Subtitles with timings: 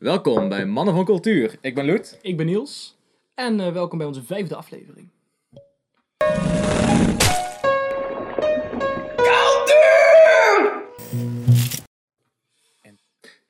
[0.00, 1.58] Welkom bij Mannen van Cultuur.
[1.60, 2.18] Ik ben Loet.
[2.22, 2.96] Ik ben Niels
[3.34, 5.08] en eh, welkom bij onze vijfde aflevering.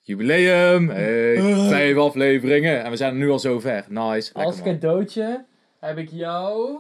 [0.01, 0.89] Jubileum.
[0.89, 1.37] Hey,
[1.69, 2.83] vijf afleveringen.
[2.85, 3.85] En we zijn er nu al zo ver.
[3.89, 4.31] Nice.
[4.33, 4.65] Lekker, Als man.
[4.65, 5.45] cadeautje
[5.79, 6.79] heb ik jou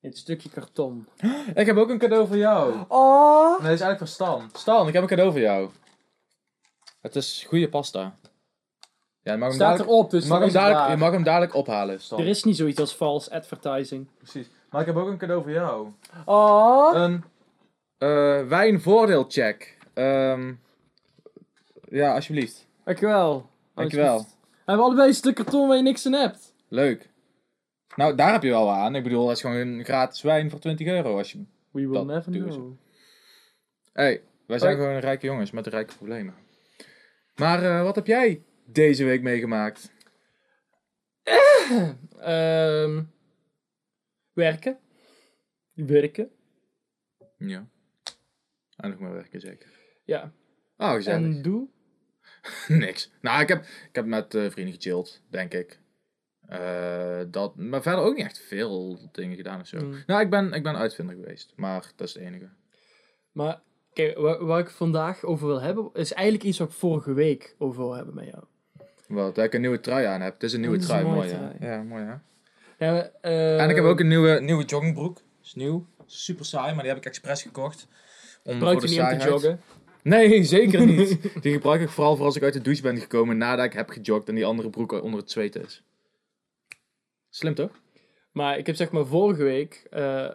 [0.00, 1.08] dit stukje karton.
[1.54, 2.74] Ik heb ook een cadeau voor jou.
[2.74, 3.50] Nee, Oh!
[3.52, 4.50] dat is eigenlijk voor Stan.
[4.52, 5.70] Stan, ik heb een cadeau voor jou.
[7.00, 8.18] Het is goede pasta.
[9.28, 10.98] Ja, je mag hem Staat dadelijk, erop, dus je mag hem is dadelijk, je waar.
[10.98, 12.18] mag hem dadelijk ophalen, Stan.
[12.20, 14.06] Er is niet zoiets als false advertising.
[14.16, 14.46] Precies.
[14.70, 15.88] Maar ik heb ook een cadeau voor jou.
[16.24, 16.94] Oh!
[16.94, 17.24] Een
[17.98, 19.76] eh wijnvoordeelcheck.
[19.94, 20.52] Ehm
[21.88, 22.66] ja, alsjeblieft.
[22.84, 23.46] Dankjewel.
[23.74, 24.18] Dankjewel.
[24.18, 24.24] We
[24.64, 26.54] hebben allebei een stuk karton waar je niks aan hebt.
[26.68, 27.10] Leuk.
[27.96, 28.94] Nou, daar heb je wel aan.
[28.94, 31.16] Ik bedoel, dat is gewoon een gratis wijn voor 20 euro.
[31.18, 31.38] Als je...
[31.70, 32.72] We will Dat never doen know.
[33.92, 34.84] hey, wij zijn Hoi.
[34.86, 36.34] gewoon rijke jongens met rijke problemen.
[37.36, 39.92] Maar eh, wat heb jij deze week meegemaakt?
[42.18, 43.02] Ehm
[44.38, 44.78] werken.
[45.72, 46.30] Werken.
[47.36, 47.68] Ja.
[48.76, 49.68] En nog maar werken zeker.
[50.04, 50.32] Ja.
[50.76, 51.36] Oh, gezellig.
[51.36, 51.68] En doe.
[52.68, 53.10] Niks.
[53.20, 55.80] Nou, ik heb, ik heb met eh, vrienden gechilled, denk ik.
[56.46, 59.78] Eh, dat, maar verder ook niet echt veel dingen gedaan of zo.
[59.78, 60.02] Mm.
[60.06, 61.52] Nou, ik ben, ik ben uitvinder geweest.
[61.56, 62.48] Maar dat is het enige.
[63.32, 67.12] Maar kijk, waar, waar ik vandaag over wil hebben, is eigenlijk iets wat ik vorige
[67.12, 68.44] week over wil hebben met jou.
[69.08, 70.32] Wat, dat ik een nieuwe trui aan heb.
[70.32, 71.04] Het is een nieuwe is trui.
[71.04, 71.56] een Mooi, trui.
[71.60, 72.14] Ja, mooi, hè?
[72.86, 75.22] Ja, maar, eh, En ik heb ook een nieuwe, nieuwe joggingbroek.
[75.42, 75.86] Is nieuw.
[76.06, 77.86] Super saai, maar die heb ik expres gekocht.
[78.44, 79.60] Om Gebruik voor je de niet om te joggen.
[80.02, 81.22] Nee, zeker niet.
[81.42, 83.88] die gebruik ik vooral voor als ik uit de douche ben gekomen nadat ik heb
[83.88, 85.82] gejogd en die andere broek onder het zweten is.
[87.30, 87.70] Slim toch?
[88.32, 89.86] Maar ik heb zeg maar vorige week.
[89.90, 90.30] eh,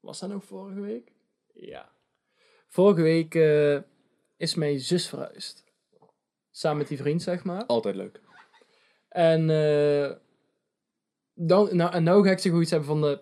[0.00, 1.12] was dat nog vorige week?
[1.54, 1.88] Ja.
[2.68, 3.78] Vorige week eh,
[4.36, 5.63] is mijn zus verhuisd.
[6.56, 7.64] Samen met die vriend, zeg maar.
[7.66, 8.20] Altijd leuk.
[9.08, 10.10] En, eh,
[11.34, 13.20] dan, nou, en nou ga ik zeg iets hebben van de.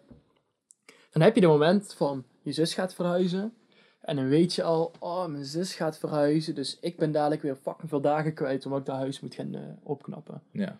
[1.11, 3.55] Dan heb je de moment van je zus gaat verhuizen.
[4.01, 6.55] En dan weet je al, oh, mijn zus gaat verhuizen.
[6.55, 9.55] Dus ik ben dadelijk weer fucking veel dagen kwijt omdat ik dat huis moet gaan
[9.55, 10.43] eh, opknappen.
[10.51, 10.79] Ja.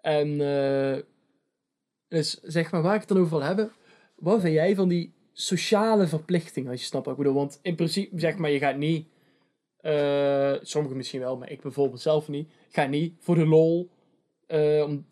[0.00, 1.02] En eh,
[2.08, 3.72] dus zeg maar waar ik het dan over wil hebben.
[4.16, 7.38] Wat vind jij van die sociale verplichtingen, als je snapt wat ik bedoel?
[7.38, 9.08] Want in principe, zeg maar, je gaat niet.
[9.82, 12.50] Eh sommigen misschien wel, maar ik bijvoorbeeld zelf niet.
[12.70, 13.90] Ga niet voor de lol.
[14.46, 15.06] eh, om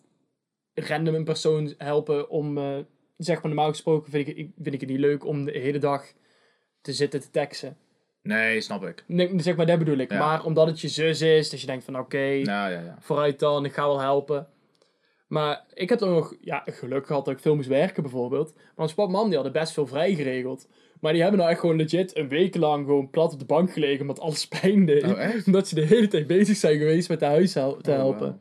[0.74, 2.58] random een persoon helpen om.
[2.58, 2.78] eh,
[3.16, 6.12] zeg maar, normaal gesproken vind ik, vind ik het niet leuk om de hele dag
[6.80, 7.76] te zitten te teksten.
[8.22, 9.04] Nee, snap ik.
[9.06, 10.10] Nee, zeg maar, dat bedoel ik.
[10.12, 10.18] Ja.
[10.18, 12.96] Maar omdat het je zus is, dat je denkt van oké Ja, ja, ja.
[13.00, 14.48] vooruit dan, ik ga wel helpen.
[15.28, 18.54] Maar ik heb dan nog, ja, geluk gehad dat ik veel moest werken bijvoorbeeld.
[18.76, 20.68] Maar en mam die hadden best veel vrij geregeld.
[21.00, 23.72] Maar die hebben nou echt gewoon legit een week lang gewoon plat op de bank
[23.72, 25.04] gelegen omdat alles pijn deed.
[25.04, 25.46] Oh, echt?
[25.46, 28.40] Omdat ze de hele tijd bezig zijn geweest met de huis te Oh, helpen.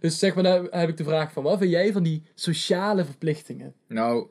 [0.00, 3.04] Dus zeg maar, daar heb ik de vraag van, wat vind jij van die sociale
[3.04, 3.74] verplichtingen?
[3.88, 4.26] Nou,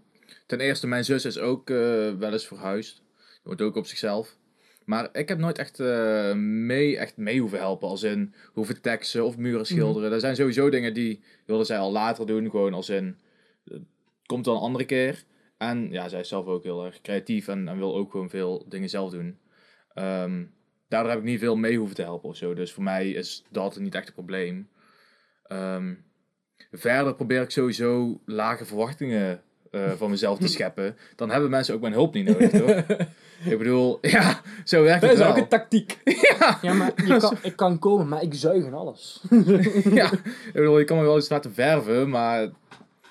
[0.45, 1.77] ten eerste, mijn zus is ook eh,
[2.13, 2.95] wel eens verhuisd.
[2.95, 4.37] Die woont ook op zichzelf.
[4.85, 7.87] Maar ik heb nooit echt, eh, mee, echt mee hoeven helpen.
[7.87, 10.11] Als in hoeven teksten of muren schilderen.
[10.11, 12.49] Dat zijn sowieso dingen die wilde zij al later doen.
[12.49, 13.17] Gewoon als in,
[13.65, 13.77] eh,
[14.25, 15.23] komt wel een andere keer.
[15.57, 18.65] En ja, zij is zelf ook heel erg creatief en, en wil ook gewoon veel
[18.67, 19.37] dingen zelf doen.
[19.93, 20.43] Ehm,
[20.87, 22.53] daardoor heb ik niet veel mee hoeven te helpen of zo.
[22.53, 24.69] Dus voor mij is dat niet echt een probleem.
[25.43, 25.93] Ehm,
[26.71, 30.97] verder probeer ik sowieso lage verwachtingen eh, van mezelf te scheppen.
[31.15, 32.85] Dan hebben mensen ook mijn hulp niet nodig, toch?
[33.45, 35.33] ik bedoel, ja, zo werkt Dat het is wel.
[35.35, 35.99] ook een tactiek.
[36.39, 39.21] ja, Ja, maar je kan, ik kan komen, maar ik zuig in alles.
[39.93, 42.49] ja, ik bedoel, je kan me wel eens laten verven, maar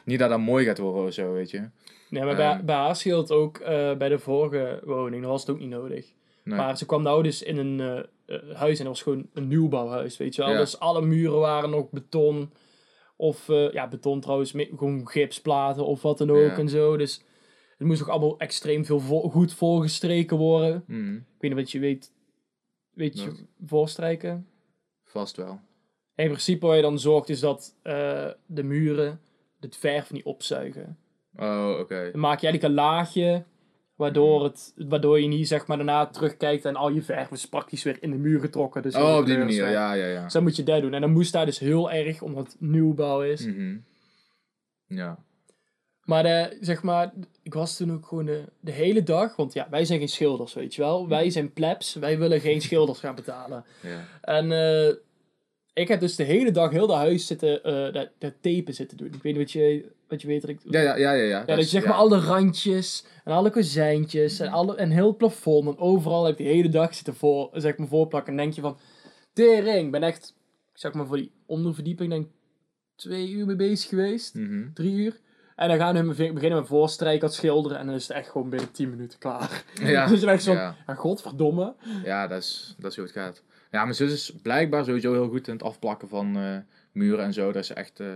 [0.04, 1.69] niet dat dat mooi gaat worden of zo, weet je.
[2.10, 2.65] Nee, maar bij, Ehm.
[2.65, 5.69] bij haar scheelt het ook eh, bij de vorige woning, dan was het ook niet
[5.70, 6.06] nodig.
[6.44, 6.56] Nee.
[6.59, 9.49] Maar ze kwam nou dus in een eh, eh, huis en dat was gewoon een
[9.49, 10.50] nieuwbouwhuis, weet je wel.
[10.50, 10.59] Ja.
[10.59, 12.53] Dus alle muren waren nog beton.
[13.16, 16.56] Of, eh, ja, beton trouwens, gewoon gipsplaten of wat dan ook Ja.
[16.59, 16.97] en zo.
[16.97, 17.22] Dus
[17.82, 20.84] het moest ook allemaal extreem veel vo- goed volgestreken worden.
[20.87, 22.12] Mhm, Ik weet niet wat je weet,
[22.94, 23.44] weet je, Wat?
[23.66, 24.47] voorstrijken.
[25.04, 25.60] vast wel.
[26.14, 29.20] En in principe waar je dan zorgt is dat eh, de muren
[29.61, 30.99] het verf niet opzuigen.
[31.37, 32.08] Oh, oké.
[32.12, 33.44] Dan maak je eigenlijk een laagje,
[33.94, 37.82] waardoor, het, waardoor je niet zeg maar daarna terugkijkt en al je verf is praktisch
[37.82, 38.82] weer in de muur getrokken.
[38.82, 40.23] Dus Oh, op die manier, ja, ja, ja.
[40.23, 40.94] Dus dan moet je dat doen.
[40.94, 43.46] En dan moest daar dus heel erg, omdat het nieuwbouw is.
[43.46, 43.76] Mhm.
[44.87, 45.19] Ja.
[46.04, 47.12] Maar de, zeg maar,
[47.43, 50.54] ik was toen ook gewoon de, de hele dag, want ja, wij zijn geen schilders,
[50.54, 51.08] weet je wel.
[51.08, 53.64] Wij zijn plebs, wij willen geen schilders gaan betalen.
[53.81, 54.04] ja.
[54.20, 54.94] En eh,
[55.75, 58.96] ik heb dus de hele dag heel de huis zitten, eh dat, dat tapen zitten
[58.96, 59.06] doen.
[59.06, 60.60] Ik weet niet wat je, wat je weet dat ik...
[60.64, 61.22] Ja, ja, ja, ja.
[61.22, 65.06] Ja, Ja, dat je zeg maar alle randjes en alle kozijntjes en, alle, en heel
[65.06, 68.32] het plafond en overal heb ik de hele dag zitten voor, zeg maar, voorplakken.
[68.32, 68.78] En denk je van,
[69.32, 70.34] tering, ik ben echt
[70.72, 72.31] zeg maar voor die onderverdieping, denk ik
[72.96, 74.34] twee uur mee bezig geweest.
[74.34, 74.72] Mhm.
[74.75, 75.20] Drie uur.
[75.56, 77.78] En dan gaan we beginnen met voorstrijken, wat schilderen.
[77.78, 79.64] En dan is het echt gewoon binnen 10 minuten klaar.
[79.81, 80.76] Ja, dus echt zo, ja.
[80.87, 81.75] ja, godverdomme.
[82.04, 83.43] Ja, dat is, dat is hoe het gaat.
[83.70, 86.56] Ja, mijn zus is blijkbaar sowieso heel goed in het afplakken van eh,
[86.93, 87.52] muren en zo.
[87.52, 88.06] Dat is echt eh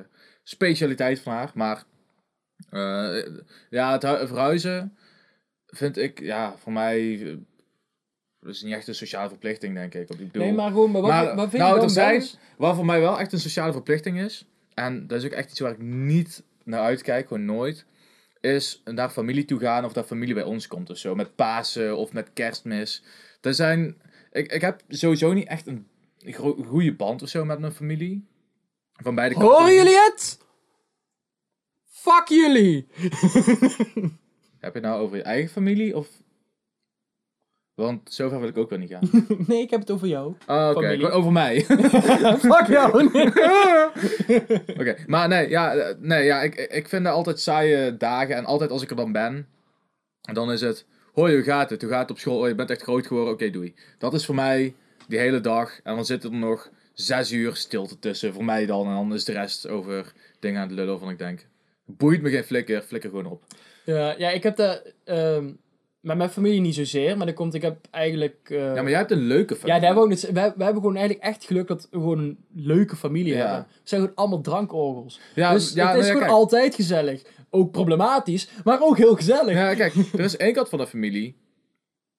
[0.43, 1.51] specialiteit van haar.
[1.55, 1.85] Maar
[2.71, 3.27] eh,
[3.71, 4.97] ja, het hu- verhuizen
[5.67, 7.19] vind ik, ja, voor mij
[8.41, 10.09] dat is niet echt een sociale verplichting, denk ik.
[10.11, 11.91] Ik bedoel, Nee, maar gewoon, maar wat, Maar, wat vind nou, je dan er
[12.21, 12.25] zijn-
[12.57, 14.45] Wat voor mij wel echt een sociale verplichting is,
[14.75, 17.87] en dat is ook echt iets waar ik niet naar uitkijk, gewoon nooit,
[18.41, 21.15] is naar familie toe gaan of dat familie bij ons komt of zo.
[21.15, 23.03] Met Pasen of met kerstmis.
[23.41, 23.97] Er zijn,
[24.33, 25.87] ik, ik heb sowieso niet echt een
[26.67, 28.27] goede band of zo met mijn familie.
[28.93, 29.53] Van beide kanten.
[29.53, 30.39] Horen jullie het?
[31.85, 32.87] Fuck jullie!
[34.61, 36.09] Heb je het nou over je eigen familie of...
[37.77, 39.11] Want zover wil ik ook wel niet gaan.
[39.47, 40.35] nee, ik heb het over jou.
[40.47, 41.11] Oh, Oké, Familie.
[41.11, 41.63] over mij.
[42.51, 43.05] Fuck jou!
[44.81, 48.37] Oké, maar nee, ja, eh, nee, ja ik, ik vind dat altijd saaie dagen.
[48.37, 49.49] En altijd als ik er dan ben,
[50.33, 50.87] dan is het...
[51.13, 51.83] Hoi, hoe gaat het?
[51.83, 52.41] Hoe gaat het op school?
[52.41, 53.33] Oh, je bent echt groot geworden.
[53.33, 53.75] Oké, doei.
[53.99, 54.75] Dat is voor mij
[55.09, 55.81] die hele dag.
[55.83, 58.33] En dan zitten er nog zes uur stilte tussen.
[58.35, 58.87] Voor mij dan.
[58.87, 61.47] En dan is de rest over dingen aan het lullen waarvan ik denk...
[61.85, 62.83] Boeit me geen flikker.
[62.83, 63.43] Flikker gewoon op.
[63.85, 65.49] ja, ja, ik heb dat ehm,
[66.07, 68.37] met mijn familie niet zozeer, maar dat komt, ik heb eigenlijk...
[68.51, 69.75] eh, Ja, maar jij hebt een leuke familie.
[69.81, 70.09] Ja, daar
[70.57, 73.47] we hebben gewoon eigenlijk echt geluk dat we gewoon een leuke familie Ja.
[73.47, 73.67] hebben.
[73.73, 75.21] We zijn gewoon allemaal drankorgels.
[75.35, 76.31] Ja, dus ja, het is nou gewoon kijk.
[76.33, 77.23] altijd gezellig.
[77.51, 79.55] Ook problematisch, maar ook heel gezellig.
[79.55, 81.37] Ja, kijk, er is één kant van de familie.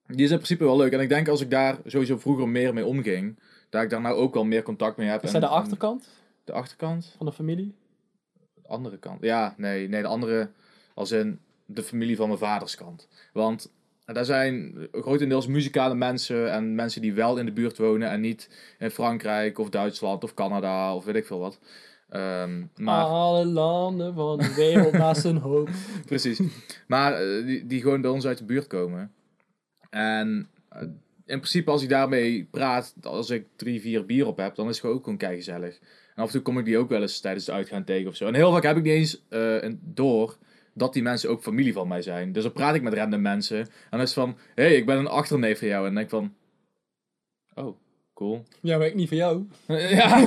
[0.06, 0.92] Die is in principe wel leuk.
[0.92, 3.38] En ik denk als ik daar sowieso vroeger meer mee omging,
[3.70, 5.22] dat ik daar nou ook wel meer contact mee heb.
[5.22, 6.08] Is dat de achterkant
[6.44, 7.14] De achterkant?
[7.16, 7.74] van de familie?
[8.62, 9.22] De andere kant.
[9.22, 10.50] Ja, nee, nee, de andere
[10.94, 13.08] als in de familie van mijn vaders kant.
[13.32, 13.70] Want
[14.14, 18.50] daar zijn grotendeels muzikale mensen en mensen die wel in de buurt wonen en niet
[18.78, 21.58] in Frankrijk of Duitsland of Canada of weet ik veel wat.
[22.08, 25.68] Ehm, maar Alle landen van de wereld naast een hoop.
[26.06, 26.40] Precies.
[26.86, 29.12] Maar eh, die, die gewoon bij ons uit de buurt komen.
[29.90, 30.80] En eh,
[31.26, 34.70] in principe als ik daarmee praat, als ik drie, vier bier op heb, dan is
[34.72, 35.78] het gewoon ook gewoon keigezellig.
[36.14, 38.16] En af en toe kom ik die ook wel eens tijdens het uitgaan tegen of
[38.16, 38.26] zo.
[38.26, 40.36] En heel vaak heb ik niet eens een- door
[40.78, 42.32] dat die mensen ook familie van mij zijn.
[42.32, 43.58] Dus dan praat ik met random mensen.
[43.58, 45.86] En dan is van, hé, hey, ik ben een achterneef van jou.
[45.86, 46.30] En dan denk ik
[47.54, 47.76] van, oh,
[48.14, 48.44] cool.
[48.60, 49.46] Ja, maar ik niet van jou.
[50.00, 50.18] ja,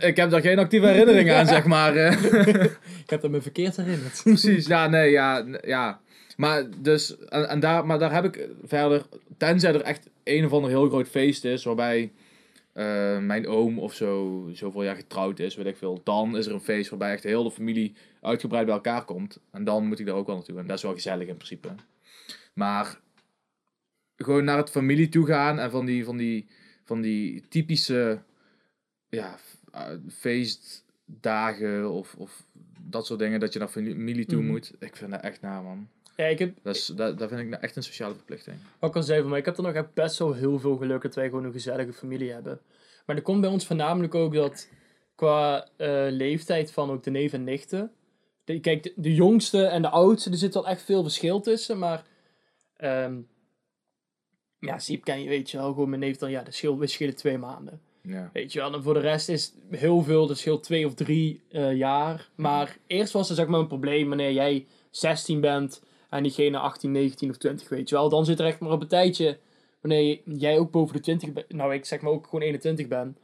[0.00, 1.96] ik heb daar geen actieve herinneringen aan, zeg maar.
[1.96, 2.22] eh.
[3.04, 4.20] Ik heb dat me verkeerd herinnerd.
[4.22, 6.00] Precies, ja, nee, ja, ja.
[6.36, 9.02] Maar, dus, en, en daar, maar daar heb ik verder,
[9.36, 12.12] tenzij er echt een of ander heel groot feest is, waarbij
[12.78, 16.52] eh, mijn oom of zo zoveel jaar getrouwd is, weet ik veel, dan is er
[16.52, 19.40] een feest waarbij echt heel de familie uitgebreid bij elkaar komt.
[19.50, 20.58] En dan moet ik daar ook wel naartoe.
[20.58, 21.68] En dat is wel gezellig in principe.
[22.52, 23.00] Maar
[24.16, 26.46] gewoon naar het familie toe gaan en van die, van die,
[26.84, 28.22] van die typische
[29.08, 29.38] ja,
[29.72, 32.44] eh, feestdagen of, of
[32.80, 34.50] dat soort dingen, dat je naar familie toe Mhm.
[34.50, 34.72] moet.
[34.78, 35.88] Ik vind dat echt na, man.
[36.18, 38.56] Ja, ik heb, Dat, is, dat, dat vind ik nou echt een sociale verplichting.
[38.78, 40.76] wat ik al zei van mij, ik heb er nog echt best wel heel veel
[40.76, 42.60] geluk dat wij gewoon een gezellige familie hebben.
[43.06, 44.68] Maar er komt bij ons voornamelijk ook dat
[45.14, 47.92] qua eh, leeftijd van ook de neef en nichten.
[48.44, 51.78] De, kijk, de, de jongste en de oudste, er zit wel echt veel verschil tussen,
[51.78, 52.04] maar
[52.76, 53.16] ehm
[54.60, 57.14] ja, Siep ken je, weet je wel, gewoon mijn neef dan, ja, de schil, we
[57.14, 57.80] twee maanden.
[58.02, 58.30] Ja.
[58.32, 61.42] Weet je wel, en voor de rest is heel veel, dat scheelt twee of drie
[61.50, 62.28] eh, jaar.
[62.34, 66.92] Maar eerst was er zeg maar een probleem wanneer jij 16 bent en diegene 18,
[66.92, 68.08] 19 of 20, weet je wel.
[68.08, 69.38] Dan zit er echt maar op een tijdje,
[69.80, 73.16] wanneer jij ook boven de 20 bent, nou ik zeg maar ook gewoon 21 ben.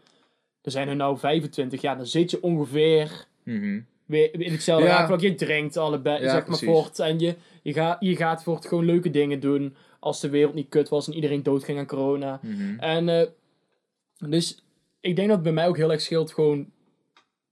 [0.63, 3.81] Er zijn er nou 25, ja, dan zit je ongeveer Mhm.
[4.07, 4.97] weer in hetzelfde Ja.
[4.97, 5.21] raakvlak.
[5.21, 6.69] Je drinkt allebei, Ja, zeg maar, precies.
[6.69, 6.99] voort.
[6.99, 10.69] En je, je, gaat je gaat voort gewoon leuke dingen doen als de wereld niet
[10.69, 12.41] kut was en iedereen doodging aan corona.
[12.43, 12.79] Mhm.
[12.79, 13.27] En eh,
[14.29, 14.65] dus
[15.01, 16.71] ik denk dat het bij mij ook heel erg scheelt gewoon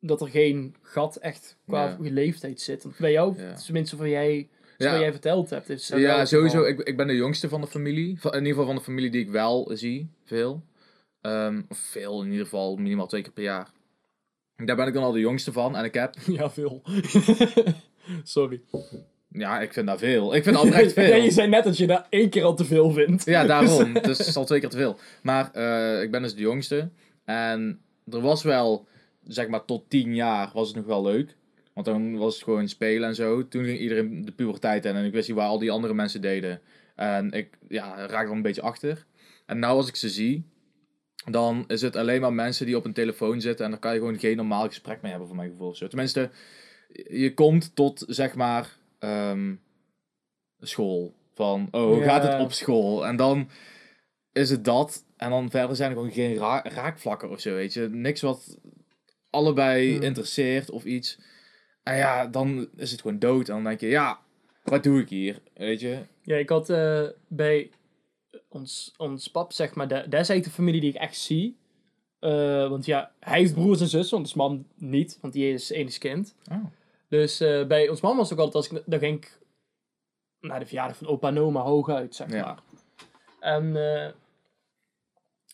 [0.01, 1.97] dat er geen gat echt qua Ja.
[2.11, 2.83] leeftijd zit.
[2.83, 4.49] Want bij jou, tenminste van jij,
[4.83, 4.99] Ja.
[5.01, 5.69] jij verteld hebt.
[5.69, 6.63] Is Ja, sowieso.
[6.63, 8.21] Ik, ik ben de jongste van de familie.
[8.21, 10.11] Van, in ieder geval van de familie die ik wel zie.
[10.25, 10.63] Veel.
[11.21, 13.71] Ehm, of veel, in ieder geval minimaal twee keer per jaar.
[14.57, 15.77] Daar ben ik dan al de jongste van.
[15.77, 16.15] En ik heb...
[16.27, 16.83] Ja, veel.
[18.23, 18.61] Sorry.
[19.29, 20.35] Ja, ik vind dat veel.
[20.35, 21.05] Ik vind dat oprecht veel.
[21.05, 23.25] Ja, je zei net dat je daar één keer al te veel vindt.
[23.25, 23.93] Ja, daarom.
[23.93, 24.97] dus het is al twee keer te veel.
[25.23, 26.89] Maar eh, ik ben dus de jongste.
[27.25, 28.87] En er was wel,
[29.27, 31.37] zeg maar tot tien jaar was het nog wel leuk.
[31.75, 33.49] Want dan was het gewoon spelen en zo.
[33.49, 34.95] Toen ging iedereen de puberteit in.
[34.95, 36.61] En ik wist niet waar al die andere mensen deden.
[36.97, 39.07] En ik ja, raakte dan een beetje achter.
[39.47, 40.45] En nou als ik ze zie,
[41.31, 43.65] dan is het alleen maar mensen die op een telefoon zitten.
[43.65, 45.75] En dan kan je gewoon geen normaal gesprek mee hebben, voor mijn gevoel.
[45.75, 45.87] Zo.
[45.89, 46.31] Tenminste,
[47.09, 49.55] je komt tot, zeg maar, ehm,
[50.61, 51.15] school.
[51.35, 53.07] Van, oh, hoe gaat het op school?
[53.07, 53.49] En dan
[54.33, 55.05] is het dat.
[55.17, 57.89] En dan verder zijn er gewoon geen ra- raakvlakken of zo, weet je.
[57.89, 58.59] Niks wat
[59.31, 60.03] allebei Hmm.
[60.03, 61.19] interesseert of iets.
[61.83, 63.49] En ja, dan is het gewoon dood.
[63.49, 64.19] En dan denk je, ja,
[64.63, 65.41] wat doe ik hier?
[65.55, 65.99] Weet je?
[66.23, 67.71] Ja, ik had eh, bij
[68.49, 71.57] ons, ons pap, zeg maar, dat dat is eigenlijk de familie die ik echt zie.
[72.19, 75.71] Eh, want ja, hij heeft broers en zussen, want ons man niet, want die is
[75.71, 76.35] enig kind.
[76.51, 76.65] Oh.
[77.09, 79.39] Dus eh, bij ons man was het ook altijd, als ik, dan ging ik
[80.41, 82.45] naar de verjaardag van opa en oma hooguit, zeg Ja.
[82.45, 82.59] maar.
[83.41, 84.13] En eh,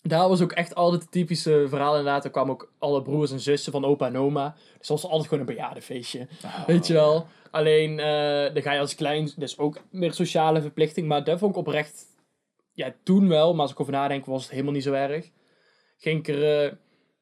[0.09, 2.25] daar was ook echt altijd het typische verhaal inderdaad.
[2.25, 4.55] Er kwamen ook alle broers en zussen van opa en oma.
[4.79, 6.27] Dus dat was altijd gewoon een bejaardenfeestje.
[6.67, 7.27] Weet je wel?
[7.51, 11.53] Alleen, eh dan ga je als klein, is ook meer sociale verplichting, maar dat vond
[11.53, 12.05] ik oprecht,
[12.73, 15.31] ja, toen wel, maar als ik over nadenk, was het helemaal niet zo erg.
[15.97, 16.73] Ging ik er, eh,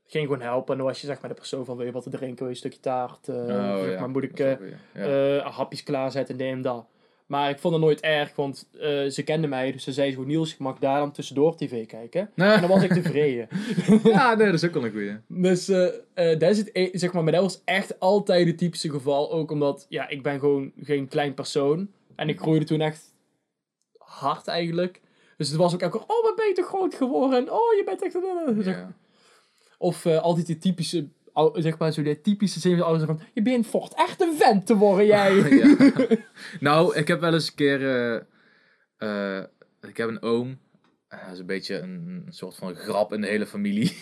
[0.07, 2.02] ging gewoon helpen en dan was je zeg maar de persoon van, wil je wat
[2.02, 4.00] te drinken, wil je een stukje taart, eh, Oh, ja.
[4.00, 5.50] maar moet ik ja.
[5.50, 6.87] hapjes klaarzetten en en dat.
[7.26, 10.26] Maar ik vond het nooit erg, want eh, ze kenden mij, dus ze zei gewoon,
[10.26, 12.30] Niels, ik mag daar dan tussendoor tv kijken.
[12.35, 13.49] En dan was ik tevreden.
[14.04, 15.16] ja, nee, dat is ook wel een goeie.
[15.28, 18.59] Dus eh eh, dat is het, e- zeg maar, maar dat was echt altijd het
[18.59, 19.33] typische geval.
[19.33, 21.90] Ook omdat, ja, ik ben gewoon geen klein persoon.
[22.14, 23.14] En ik groeide toen echt
[23.99, 25.00] hard eigenlijk.
[25.37, 27.38] Dus het was ook elke keer, oh, wat ben je toch groot geworden?
[27.38, 28.18] En, oh, je bent echt...
[28.66, 28.92] Ja.
[29.78, 31.09] Of altijd die typische,
[31.55, 35.07] zeg maar zo, die typische zin van je bent vocht echt een vent te worden,
[35.16, 35.35] jij.
[35.35, 35.73] Ja.
[36.61, 37.81] Nou, ik heb wel eens een keer...
[37.87, 39.45] eh, eh,
[39.88, 40.59] ik heb een oom.
[41.09, 43.97] Eh, dat is een beetje een, een soort van grap in de hele familie.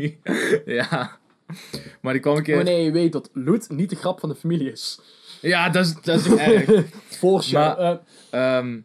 [0.78, 1.18] ja.
[2.00, 2.56] Maar die kwam een keer...
[2.56, 5.00] Wanneer je weet dat Loet niet de grap van de familie is.
[5.40, 6.84] Ja, dat is, dat is erg.
[7.20, 7.78] Voorshow.
[7.78, 7.96] Maar- eh,
[8.30, 8.80] Ehm,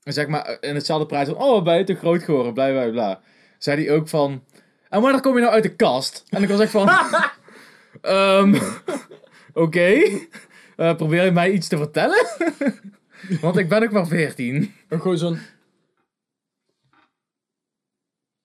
[0.00, 1.36] zeg maar, in hetzelfde prijs van...
[1.36, 3.20] Oh, ben je te groot geworden, bla bla bla.
[3.58, 4.44] Zei hij ook van...
[4.94, 6.24] En wanneer kom je nou uit de kast?
[6.28, 6.88] En ik was echt van...
[8.00, 8.58] ehm,
[9.52, 10.00] Oké.
[10.76, 12.26] Eh, probeer je mij iets te vertellen?
[13.40, 14.74] Want ik ben ook maar 14.
[14.88, 15.38] en gewoon zo'n...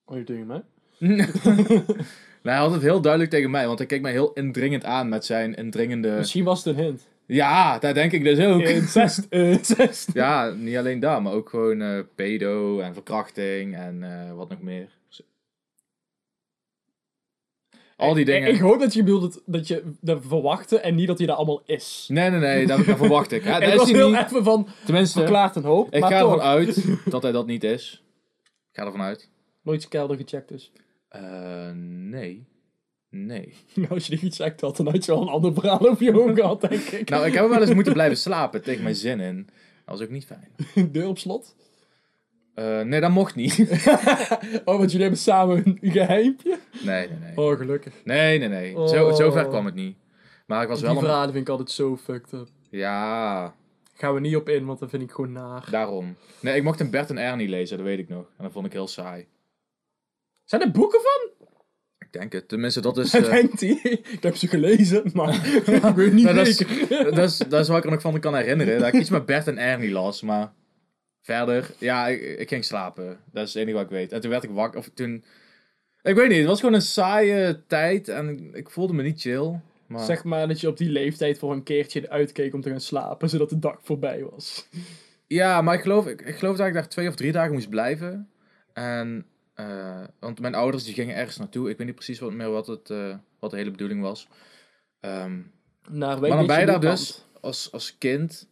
[0.05, 0.63] Are you doing, man?
[2.41, 5.09] Nou, hij had het heel duidelijk tegen mij, want hij keek mij heel indringend aan
[5.09, 6.09] met zijn indringende...
[6.09, 7.07] Misschien was het een hint.
[7.25, 8.61] Ja, dat denk ik dus ook.
[8.61, 10.09] Incest, incest.
[10.13, 14.61] Ja, niet alleen daar, maar ook gewoon eh, pedo en verkrachting en eh, wat nog
[14.61, 14.98] meer.
[17.99, 18.47] Al die dingen.
[18.49, 21.35] Ik, ik hoop dat je bedoelt dat, je dat verwachtte en niet dat hij dat
[21.37, 22.05] allemaal is.
[22.11, 23.43] Nee, nee, nee, dat, dat verwacht ik.
[23.45, 24.25] Is was hij heel niet.
[24.25, 26.31] even van, Tenminste, verklaart een hoop, ik maar ga toch.
[26.33, 28.03] ervan uit dat hij dat niet is.
[28.43, 29.29] Ik ga ervan uit.
[29.63, 30.71] Nooit zijn kelder gecheckt dus.
[31.09, 32.47] Eh, nee.
[33.09, 33.53] Nee.
[33.75, 36.11] Nou, als je die gecheckt had, dan had je wel een ander verhaal over je
[36.11, 37.09] hoofd gehad, denk ik.
[37.09, 39.45] Nou, ik heb wel eens moeten blijven slapen tegen mijn zin in.
[39.85, 40.51] Dat was ook niet fijn.
[40.91, 41.55] Deur op slot.
[42.59, 43.57] Eh, nee, dat mocht niet.
[44.65, 46.59] Oh, want jullie hebben samen een geheimpje.
[46.83, 47.37] Nee, nee, nee.
[47.37, 47.93] Oh, gelukkig.
[48.03, 48.71] Nee, nee, nee.
[48.87, 49.15] Zo, Oh.
[49.15, 49.97] zo ver kwam het niet.
[50.45, 52.47] Maar ik was wel Die verhalen vind ik altijd zo fucked up.
[52.69, 53.53] Ja,
[53.93, 55.67] Gaan we niet op in, want dat vind ik gewoon naar.
[55.71, 56.15] daarom.
[56.39, 58.25] Nee, ik mocht een Bert en Ernie lezen, dat weet ik nog.
[58.37, 59.27] En dat vond ik heel saai.
[60.43, 61.47] Zijn er boeken van?
[61.99, 62.47] Ik denk het.
[62.47, 63.11] Tenminste, dat is...
[63.35, 63.79] Denkt hij?
[64.11, 65.33] Ik heb ze gelezen, maar
[65.89, 67.03] ik weet niet nou, dat, is, zeker.
[67.15, 68.79] dat, is, dat is wat ik er nog van kan herinneren.
[68.79, 70.53] Dat ik iets met Bert en Ernie las, maar...
[71.21, 73.19] Verder, ja, ik, ik ging slapen.
[73.31, 74.11] Dat is het enige wat ik weet.
[74.11, 75.23] En toen werd ik wakker, of toen...
[76.01, 79.59] Ik weet niet, het was gewoon een saaie tijd en ik voelde me niet chill.
[79.87, 80.05] Maar...
[80.05, 83.29] Zeg maar dat je op die leeftijd voor een keertje uitkeek om te gaan slapen,
[83.29, 84.67] zodat de dag voorbij was.
[85.27, 87.69] Ja, maar ik geloof, ik, ik geloof dat ik daar twee of drie dagen moest
[87.69, 88.29] blijven.
[88.73, 91.69] En, eh, want mijn ouders die gingen ergens naartoe.
[91.69, 94.27] Ik weet niet precies wat meer wat, het, eh, wat de hele bedoeling was.
[94.99, 95.37] Ehm,
[95.89, 98.47] Naar maar dan ben je daar dus als, als kind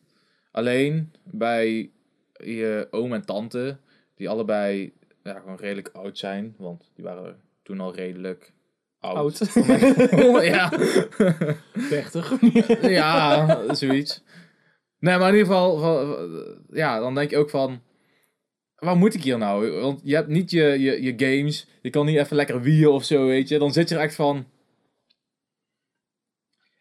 [0.51, 1.91] alleen bij
[2.37, 3.77] je oom en tante.
[4.15, 6.55] Die allebei ja, gewoon redelijk oud zijn.
[6.57, 8.53] Want die waren toen al redelijk
[8.99, 9.15] oud.
[9.17, 9.53] Oud.
[10.53, 10.69] ja.
[11.89, 12.33] 30.
[12.81, 14.23] ja, zoiets.
[14.99, 17.81] Nee, maar in ieder geval, van- ja, dan denk je ook van,
[18.75, 19.71] waar moet ik hier nou?
[19.71, 23.03] Want je hebt niet je, je, je games, je kan niet even lekker wielen of
[23.03, 23.59] zo, weet je.
[23.59, 24.45] Dan zit je er echt van,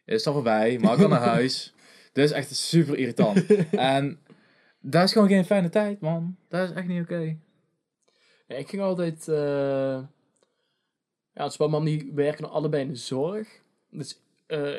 [0.04, 1.74] is het al voorbij, maar ik kan naar huis.
[2.12, 3.46] Dit is echt super irritant.
[3.70, 4.18] En
[4.90, 6.36] dat is gewoon geen fijne tijd, man.
[6.48, 7.36] Dat is echt niet oké.
[8.46, 9.28] Ja, ik ging altijd...
[9.28, 9.98] eh
[11.32, 13.62] Ja, het is wel mam die werken allebei in de zorg.
[13.90, 14.78] Dus eh,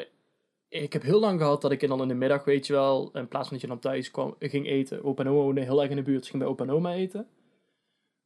[0.69, 3.27] ik heb heel lang gehad dat ik dan in de middag, weet je wel, in
[3.27, 5.03] plaats van dat je dan thuis kwam, ging eten.
[5.03, 7.27] Opa en oma heel erg in de buurt, dus ging bij opa en oma eten.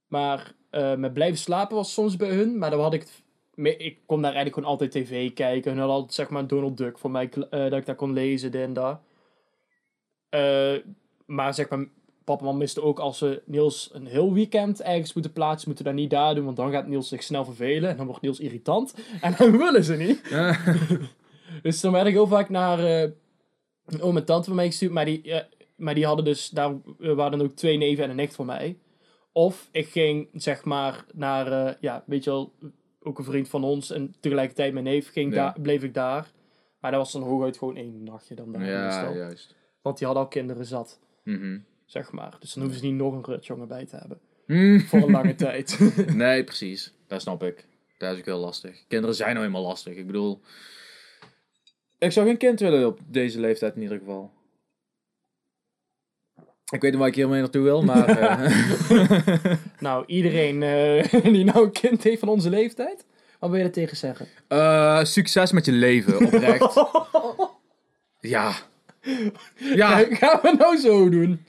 [0.07, 3.07] Maar eh, met blijven slapen was soms bij hun, maar dan had ik...
[3.55, 5.71] Ik kon daar eigenlijk gewoon altijd tv kijken.
[5.71, 8.61] Hun hadden altijd, zeg maar, Donald Duck voor mij, dat ik daar kon lezen, dit
[8.61, 8.99] en dat.
[11.33, 11.85] Maar zeg maar,
[12.23, 15.85] papa en mam wisten ook als ze Niels een heel weekend ergens moeten plaatsen, moeten
[15.85, 18.21] we dat niet daar doen, want dan gaat Niels zich snel vervelen en dan wordt
[18.21, 18.93] Niels irritant.
[19.21, 20.21] En dan willen ze niet.
[21.61, 22.79] Dus dan werd ik heel vaak naar
[23.85, 25.33] een oom en tante van mij gestuurd, maar die,
[25.75, 28.77] maar die hadden dus, daar waren dan ook twee neven en een nicht van mij.
[29.31, 32.53] Of ik ging zeg maar naar, eh, ja, weet je wel,
[33.03, 36.31] ook een vriend van ons en tegelijkertijd mijn neef, ging daar, bleef ik daar.
[36.79, 39.55] Maar dat was dan hooguit gewoon één nachtje dan daar Ja, juist.
[39.81, 41.57] Want die hadden al kinderen zat, Mhm.
[41.85, 42.35] zeg maar.
[42.39, 44.19] Dus dan hoeven ze niet nog een rutjongen bij te hebben.
[44.47, 44.79] Mm.
[44.81, 45.79] Voor een lange tijd.
[46.13, 46.93] Nee, precies.
[47.07, 47.65] Dat snap ik.
[47.97, 48.83] Dat is ook heel lastig.
[48.87, 49.95] Kinderen zijn nou eenmaal lastig.
[49.95, 50.41] Ik bedoel...
[51.99, 54.31] Ik zou geen kind willen op deze leeftijd in ieder geval.
[56.71, 58.07] Ik weet niet waar ik hiermee naartoe wil, maar...
[58.17, 63.05] eh, nou, iedereen eh, die nou een kind heeft van onze leeftijd,
[63.39, 64.27] wat wil je er tegen zeggen?
[64.47, 66.75] eh, succes met je leven, oprecht.
[68.19, 68.53] ja.
[69.75, 71.45] Ja, Gaan we nou zo doen?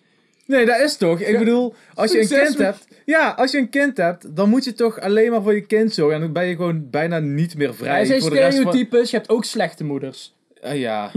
[0.47, 1.21] nee, dat is toch.
[1.21, 2.87] Ik bedoel, als je een kind met- hebt...
[3.05, 5.95] Ja, als je een kind hebt, dan moet je toch alleen maar voor je kind
[5.95, 6.15] zorgen.
[6.15, 8.67] En dan ben je gewoon bijna niet meer vrij Er zijn voor de rest van...
[8.67, 10.35] stereotypes, je hebt ook slechte moeders.
[10.61, 11.11] Eh, ja.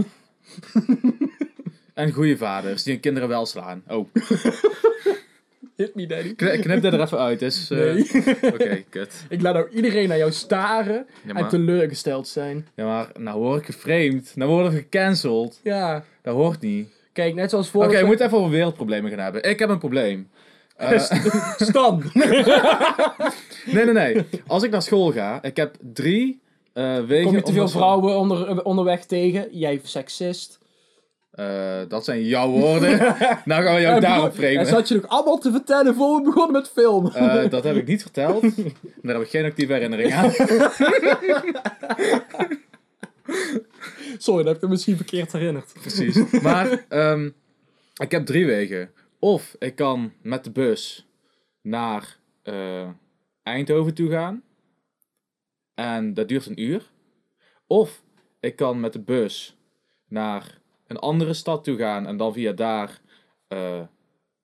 [1.94, 3.82] en goede vaders die hun kinderen wel slaan.
[3.88, 4.08] Oh,
[5.76, 6.34] Hit me daddy.
[6.34, 7.38] kn- knip dat er even uit.
[7.38, 8.06] Dus, eh, Nee.
[8.52, 9.24] Oké, kut.
[9.28, 12.66] Ik laat nou iedereen naar jou staren Ja, en teleurgesteld zijn.
[12.74, 14.32] ja, maar nou word ik geframed.
[14.34, 15.60] Nou word ik gecanceld.
[15.62, 16.04] Ja.
[16.22, 16.88] Dat hoort niet.
[17.12, 19.42] Kijk, net zoals Oké, vorige je moet even over wereldproblemen gaan hebben.
[19.42, 20.28] Ik heb een probleem.
[20.76, 20.98] Eh,
[21.68, 22.02] Stan.
[22.12, 24.24] nee, nee, nee.
[24.46, 26.40] Als ik naar school ga, ik heb drie
[26.72, 27.24] eh wegen...
[27.24, 29.48] Kom je te veel vrouwen onder, onderweg tegen?
[29.50, 30.58] Jij seksist.
[31.36, 32.98] Eh, dat zijn jouw woorden.
[33.44, 34.66] nou gaan we jou En daarop begon- En framen.
[34.66, 37.14] zat je nog allemaal te vertellen voor we begonnen met filmen.
[37.14, 38.42] Eh, dat heb ik niet verteld.
[39.02, 40.30] Daar heb ik geen actieve herinnering aan.
[44.18, 45.72] Sorry, dat heb ik me misschien verkeerd herinnerd.
[45.80, 46.40] Precies.
[46.42, 47.30] Maar ehm,
[48.02, 48.90] ik heb drie wegen.
[49.18, 51.06] Of ik kan met de bus
[51.62, 52.88] naar eh,
[53.42, 54.42] Eindhoven toe gaan.
[55.74, 56.90] En dat duurt een uur.
[57.66, 58.02] Of
[58.40, 59.56] ik kan met de bus
[60.08, 62.06] naar een andere stad toe gaan.
[62.06, 63.00] En dan via daar
[63.48, 63.80] eh,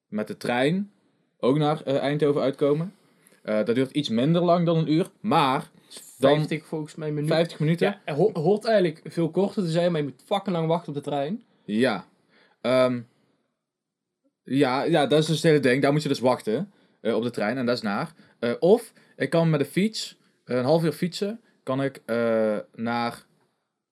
[0.09, 0.93] met de trein
[1.39, 2.95] ook naar eh, Eindhoven uitkomen.
[3.43, 5.11] Eh, dat duurt iets minder lang dan een uur.
[5.21, 5.71] Maar
[6.19, 7.37] dan 50 volgens mij minuten.
[7.37, 8.01] 50 minuten.
[8.07, 10.95] Ja, ho- hoort eigenlijk veel korter te zijn, maar je moet fucking lang wachten op
[10.95, 11.43] de trein.
[11.65, 12.07] Ja.
[12.61, 13.01] Ehm,
[14.43, 15.83] ja, ja, dat is dus het hele ding.
[15.83, 18.13] Daar moet je dus wachten op de trein en dat is naar.
[18.59, 22.03] Of ik kan met de fiets, een half uur fietsen, kan ik
[22.75, 23.27] naar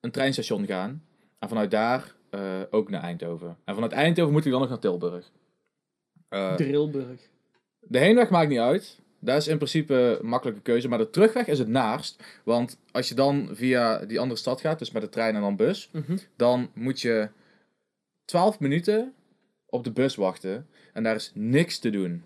[0.00, 1.04] een treinstation gaan.
[1.38, 3.56] En vanuit daar eh, ook naar Eindhoven.
[3.64, 5.30] En vanuit Eindhoven moet ik dan nog naar Tilburg.
[6.28, 7.20] Eh, Drilburg.
[7.80, 8.98] de heenweg maakt niet uit.
[9.20, 10.88] Dat is in principe een makkelijke keuze.
[10.88, 12.22] Maar de terugweg is het naast.
[12.44, 15.56] Want als je dan via die andere stad gaat, dus met de trein en dan
[15.56, 16.16] bus, Mhm.
[16.36, 17.28] dan moet je
[18.24, 19.12] 12 minuten
[19.66, 20.66] op de bus wachten.
[20.92, 22.24] En daar is niks te doen.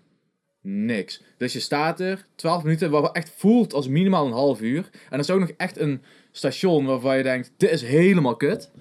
[0.61, 1.21] Niks.
[1.37, 4.89] Dus je staat er 12 minuten, wat echt voelt als minimaal een half uur.
[4.93, 8.71] En dat is ook nog echt een station waarvan je denkt: dit is helemaal kut.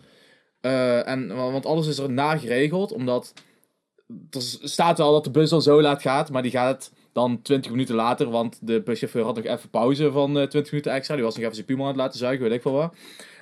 [0.65, 3.33] Eh, en, want alles is er naar geregeld, omdat
[4.31, 7.71] er staat wel dat de bus dan zo laat gaat, maar die gaat dan 20
[7.71, 11.15] minuten later, want de buschauffeur had nog even pauze van eh, 20 minuten extra.
[11.15, 12.95] Die was nog even zijn piemel aan het laten zuigen, weet ik veel wat.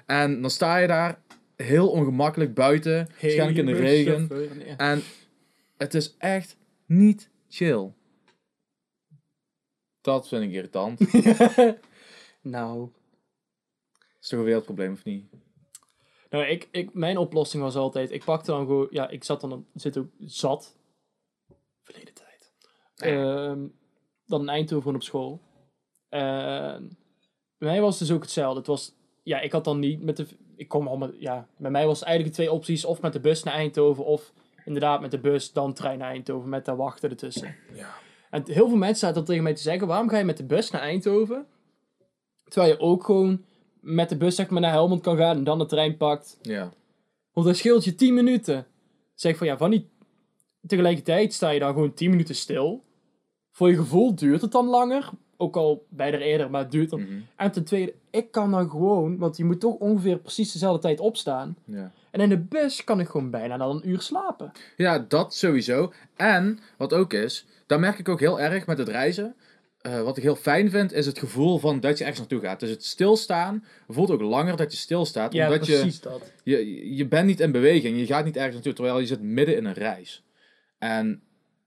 [0.07, 1.21] En dan sta je daar
[1.57, 4.31] heel ongemakkelijk buiten, waarschijnlijk in de regen.
[4.77, 5.03] En
[5.77, 6.57] het is echt
[6.87, 7.93] niet chill.
[10.01, 11.01] Dat vind ik irritant.
[12.57, 12.89] nou,
[14.21, 15.25] is toch een wereldprobleem of niet?
[16.33, 19.67] Nou ik, ik, mijn oplossing was altijd, ik pakte dan gewoon, ja, ik zat dan,
[19.75, 20.77] zit ook zat,
[21.83, 22.53] verleden tijd,
[22.97, 23.67] Ehm,
[24.27, 25.41] dan in Eindhoven op school.
[26.09, 26.81] Bij
[27.59, 28.59] mij was het dus ook hetzelfde.
[28.59, 31.71] Het was, ja, ik had dan niet met de, ik kom al met, ja, bij
[31.71, 34.33] mij was eigenlijk twee opties, of met de bus naar Eindhoven, of
[34.65, 37.57] inderdaad met de bus, dan trein naar Eindhoven, met daar wachten ertussen.
[37.75, 37.95] Ja.
[38.31, 40.71] En heel veel mensen zaten tegen mij te zeggen, waarom ga je met de bus
[40.71, 41.47] naar Eindhoven?
[42.45, 43.45] Terwijl je ook gewoon
[43.83, 46.39] met de bus zeg maar, naar Helmond kan gaan en dan de trein pakt.
[46.43, 46.73] Ja.
[47.33, 48.67] Want dan scheelt je 10 minuten.
[49.15, 49.91] Zeg van ja, van die...
[50.67, 52.85] Tegelijkertijd sta je dan gewoon 10 minuten stil.
[53.51, 55.11] Voor je gevoel duurt het dan langer.
[55.37, 57.01] Ook al bij er eerder, maar het duurt dan.
[57.01, 57.21] Mhm.
[57.37, 61.01] En ten tweede, ik kan dan gewoon, want je moet toch ongeveer precies dezelfde tijd
[61.01, 61.57] opstaan.
[61.65, 61.93] ja.
[62.11, 64.53] En in de bus kan ik gewoon bijna dan een uur slapen.
[64.77, 65.93] Ja, dat sowieso.
[66.17, 69.35] En wat ook is, daar merk ik ook heel erg met het reizen.
[69.83, 72.61] Eh, wat ik heel fijn vind, is het gevoel van dat je ergens naartoe gaat.
[72.61, 75.33] Dus het stilstaan voelt ook langer dat je stilstaat.
[75.33, 76.33] Ja, omdat je, precies dat.
[76.45, 77.99] je, je bent niet in beweging.
[77.99, 80.25] Je gaat niet ergens naartoe, terwijl je zit midden in een reis.
[80.79, 81.23] En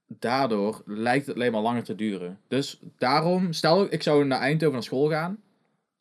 [0.07, 2.39] daardoor lijkt het alleen maar langer te duren.
[2.47, 5.39] Dus daarom, stel ik zou naar Eindhoven naar school gaan,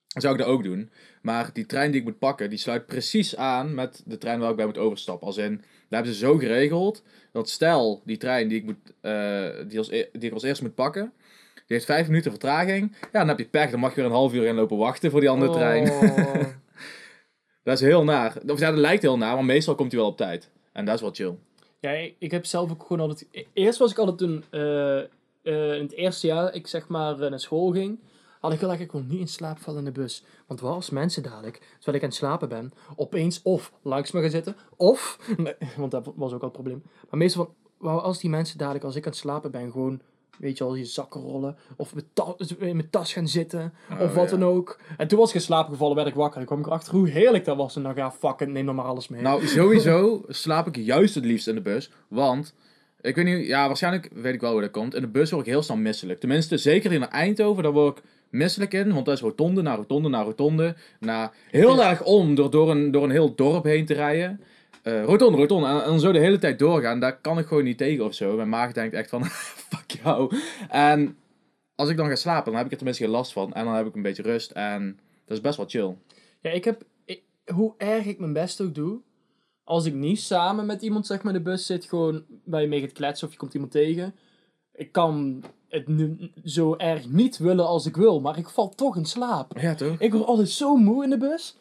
[0.09, 0.90] dan zou ik dat ook doen.
[1.22, 4.50] Maar die trein die ik moet pakken, die sluit precies aan met de trein waar
[4.50, 5.27] ik bij moet overstappen.
[5.27, 9.48] Als in, daar hebben ze zo geregeld dat stel die trein die ik, moet, eh,
[9.68, 11.12] die, als, e- die ik als eerste moet pakken,
[11.66, 12.96] die heeft vijf minuten vertraging.
[13.00, 15.11] Ja, dan heb je pech, dan mag je weer een half uur in lopen wachten
[15.11, 15.90] voor die andere trein.
[15.90, 16.44] Oh.
[17.62, 18.37] Dat is heel naar.
[18.46, 20.50] Of ja, dat lijkt heel naar, maar meestal komt hij wel op tijd.
[20.72, 21.37] En dat is wel chill.
[21.81, 23.46] Ja, ik, heb zelf ook gewoon altijd...
[23.53, 24.44] Eerst was ik altijd een...
[24.50, 24.98] eh,
[25.44, 28.00] eh, in het eerste jaar ik zeg maar eh, naar school ging,
[28.40, 30.24] had ik erg, ik wil niet in slaap vallen in de bus.
[30.46, 34.20] Want wat als mensen dadelijk, terwijl ik aan het slapen ben, opeens of langs me
[34.20, 38.03] gaan zitten, of, nee, want dat was ook al het probleem, maar meestal van, wat
[38.03, 40.00] als die mensen dadelijk, als ik aan het slapen ben, gewoon,
[40.38, 44.14] weet je al, je zakken rollen, of mijn ta- in mijn tas gaan zitten, of
[44.14, 44.37] wat ja.
[44.37, 44.81] dan ook.
[44.97, 47.09] En toen was ik in slaap gevallen, werd ik wakker, en kwam ik erachter hoe
[47.09, 47.77] heerlijk dat was.
[47.77, 49.23] En dan ga fuck it, neem dan maar alles mee.
[49.23, 51.90] Nou, sowieso slaap ik juist het liefst in de bus.
[52.09, 52.55] Want,
[53.01, 54.94] ik weet niet, ja, waarschijnlijk weet ik wel hoe dat komt.
[54.94, 56.20] In de bus word ik heel snel misselijk.
[56.20, 58.92] Tenminste, zeker in Eindhoven, daar word ik misselijk in.
[58.92, 60.75] Want dat is rotonde na rotonde na rotonde.
[61.01, 64.40] Na heel erg om door, door, een, door een heel dorp heen te rijden.
[64.85, 65.66] Eh, rotonde, rotonde.
[65.66, 67.01] En, en dan zo de hele tijd doorgaan.
[67.01, 68.37] Daar kan ik gewoon niet tegen of zo.
[68.37, 69.25] Mijn maag denkt echt van,
[69.70, 70.37] fuck jou.
[70.68, 71.16] En
[71.75, 73.53] als ik dan ga slapen, dan heb ik er tenminste geen last van.
[73.53, 74.51] En dan heb ik een beetje rust.
[74.51, 75.97] En dat is best wel chill.
[76.40, 77.23] Ja, ik heb, ik-
[77.55, 78.99] hoe erg ik mijn best ook doe,
[79.64, 82.68] als ik niet samen met iemand zeg maar in de bus zit, gewoon waar je
[82.68, 84.14] mee gaat kletsen of je komt iemand tegen,
[84.75, 88.97] ik kan het nu zo erg niet willen als ik wil, maar ik val toch
[88.97, 89.59] in slaap.
[89.61, 89.97] Ja, toch?
[89.99, 91.57] Ik word altijd zo moe in de bus.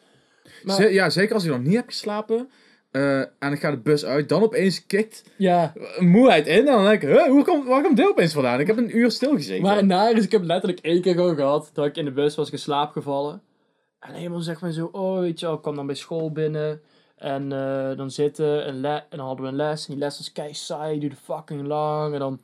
[0.62, 2.48] Maar- ja, zeker als ik nog niet heb geslapen.
[2.94, 6.58] Eh, en ik ga de bus uit, dan opeens kikt Ja, een moeheid in.
[6.58, 8.60] En dan denk ik, huh, hoe komt, waar komt dit opeens vandaan?
[8.60, 9.62] Ik heb een uur stilgezeten.
[9.62, 12.34] maar naar is, ik heb letterlijk één keer gewoon gehad dat ik in de bus
[12.34, 13.42] was in slaap gevallen.
[13.98, 16.80] En helemaal zeg maar zo, oh weet je wel, ik kwam dan bij school binnen.
[17.16, 19.86] En eh, dan zitten en, en dan hadden we een les.
[19.86, 22.12] En die les was kei saai, duurde fucking lang.
[22.12, 22.40] En dan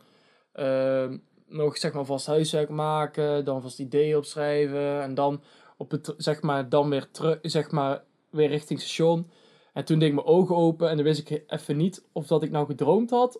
[0.52, 3.44] ehm, nog zeg maar vast huiswerk maken.
[3.44, 5.02] Dan vast ideeën opschrijven.
[5.02, 5.42] En dan
[5.76, 9.30] op het, zeg maar, dan weer terug, zeg maar, weer richting station.
[9.74, 12.42] En toen deed ik mijn ogen open en dan wist ik even niet of dat
[12.42, 13.38] ik nou gedroomd had.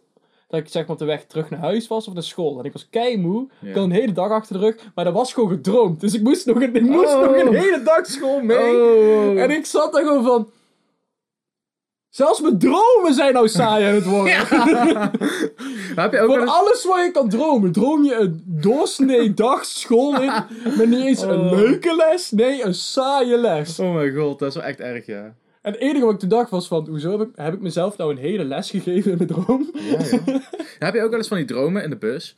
[0.48, 2.58] Dat ik zeg maar op de weg terug naar huis was of naar school.
[2.58, 3.48] En ik was kei moe.
[3.60, 3.68] Ja.
[3.68, 4.76] Ik had een hele dag achter de rug.
[4.94, 6.00] Maar dat was gewoon gedroomd.
[6.00, 7.20] Dus ik moest nog een, ik moest Oh.
[7.22, 8.74] nog een hele dag school mee.
[8.80, 9.40] Oh.
[9.42, 10.50] En ik zat daar gewoon van...
[12.08, 14.32] Zelfs mijn dromen zijn nou saai aan het worden.
[16.02, 16.50] heb je ook wel Van eens...
[16.50, 17.72] alles wat je kan dromen.
[17.72, 20.32] Droom je een doorsnee dag school in.
[20.76, 21.50] Met niet eens een Oh.
[21.52, 22.30] leuke les.
[22.30, 23.78] Nee, een saaie les.
[23.78, 25.34] Oh mijn god, dat is wel echt erg, ja.
[25.60, 26.88] En het enige wat ik toen dacht was van...
[26.88, 29.70] Hoezo heb ik, heb ik mezelf nou een hele les gegeven in mijn droom?
[29.74, 29.90] Ja,
[30.26, 30.40] ja.
[30.78, 32.36] heb je ook wel eens van die dromen in de bus?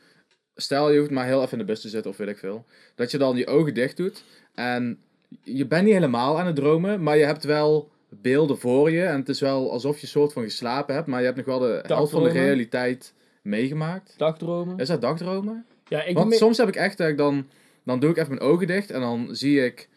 [0.55, 2.65] Stel, je hoeft maar heel even in de bus te zitten of weet ik veel.
[2.95, 4.25] Dat je dan je ogen dicht doet.
[4.55, 4.99] En
[5.43, 9.03] je bent niet helemaal aan het dromen, maar je hebt wel beelden voor je.
[9.03, 11.47] En het is wel alsof je een soort van geslapen hebt, maar je hebt nog
[11.47, 14.15] wel de helft van de realiteit meegemaakt.
[14.17, 14.79] Dagdromen.
[14.79, 15.67] Is dat dagdromen?
[15.89, 17.47] Ja, ik Want soms heb ik echt dat ik dan,
[17.85, 19.89] dan doe ik even mijn ogen dicht en dan zie ik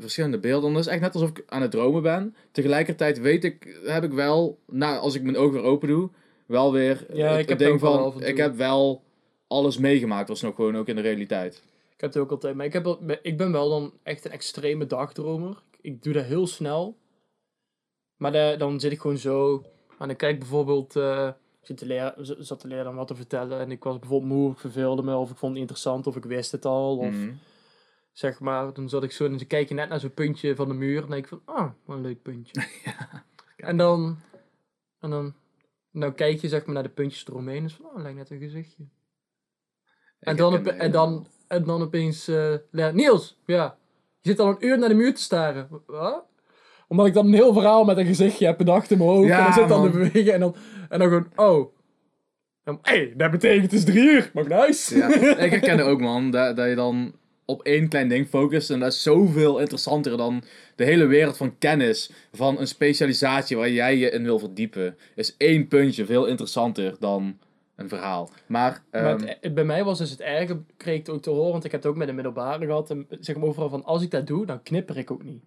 [0.00, 0.72] verschillende beelden.
[0.72, 2.34] Dat is echt net alsof ik aan het dromen ben.
[2.52, 6.10] Tegelijkertijd weet ik, heb ik wel, nou, als ik mijn ogen weer open doe,
[6.46, 9.02] wel weer Ja, het, ik heb ding van, en ik heb wel
[9.46, 11.54] alles meegemaakt, was nog gewoon ook in de realiteit.
[11.94, 12.54] Ik heb het ook altijd.
[12.54, 15.62] Maar ik, heb wel, ik ben wel dan echt een extreme dagdromer.
[15.80, 16.96] Ik doe dat heel snel.
[18.16, 19.64] Maar de- dan zit ik gewoon zo.
[19.98, 20.96] En dan kijk ik bijvoorbeeld.
[20.96, 23.60] ik zit te leren, zat te leren om wat te vertellen.
[23.60, 25.14] En ik was bijvoorbeeld moe, ik verveelde me.
[25.16, 26.06] Of ik vond het interessant.
[26.06, 26.96] Of ik wist het al.
[26.96, 27.30] Of Mhm.
[28.12, 28.72] Zeg maar.
[28.72, 29.24] Dan zat ik zo.
[29.24, 31.02] En dan kijk je net naar zo'n puntje van de muur.
[31.02, 31.42] En denk ik van.
[31.44, 32.62] Ah, wat een leuk puntje.
[33.56, 34.18] En dan.
[35.00, 35.34] En dan.
[35.90, 37.62] Nou kijk je zeg maar naar de puntjes eromheen.
[37.62, 37.86] En van.
[37.86, 38.84] Oh, lijkt net een gezichtje.
[40.20, 42.26] En dan, op- en dan, en dan opeens,
[42.70, 43.76] Le- Niels, ja,
[44.20, 45.68] je zit al een uur naar de muur te staren.
[45.86, 46.24] Wat?
[46.88, 49.28] Omdat ik dan een heel verhaal met een gezichtje heb bedacht in mijn hoofd.
[49.28, 50.54] Ja, en dan zit dan te bewegen en dan,
[50.88, 51.74] en dan gewoon, oh.
[52.64, 54.30] Hé, hey, dat betekent het is drie uur.
[54.34, 54.88] Mag naar huis?
[54.88, 57.12] Ja, ik herken het ook man, dat, dat je dan
[57.50, 60.42] op één klein ding focust en dat is zoveel interessanter dan
[60.76, 64.96] de hele wereld van kennis, van een specialisatie waar jij je in wil verdiepen.
[65.14, 67.38] Is één puntje veel interessanter dan
[67.76, 68.30] een verhaal.
[68.46, 71.30] Maar, Maar ehm, het- bij mij was dus het erge, kreeg ik het ook te
[71.30, 72.90] horen, want ik heb het ook met de middelbare gehad.
[72.90, 75.42] En zeg maar overal van, als ik dat doe, dan knipper ik ook niet.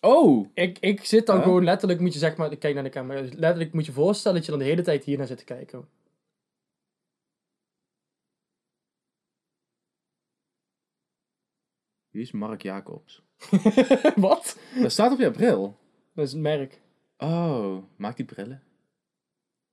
[0.00, 1.44] oh, Ik, ik zit dan Huh?
[1.44, 4.36] gewoon letterlijk, moet je zeg maar, ik kijk naar de camera, letterlijk moet je voorstellen
[4.36, 5.84] dat je dan de hele tijd hier naar zit te kijken.
[12.12, 13.22] Wie is Mark Jacobs?
[14.16, 14.58] Wat?
[14.80, 15.78] Dat staat op je bril.
[16.14, 16.80] Dat is het merk.
[17.18, 18.62] Oh, maakt die brillen?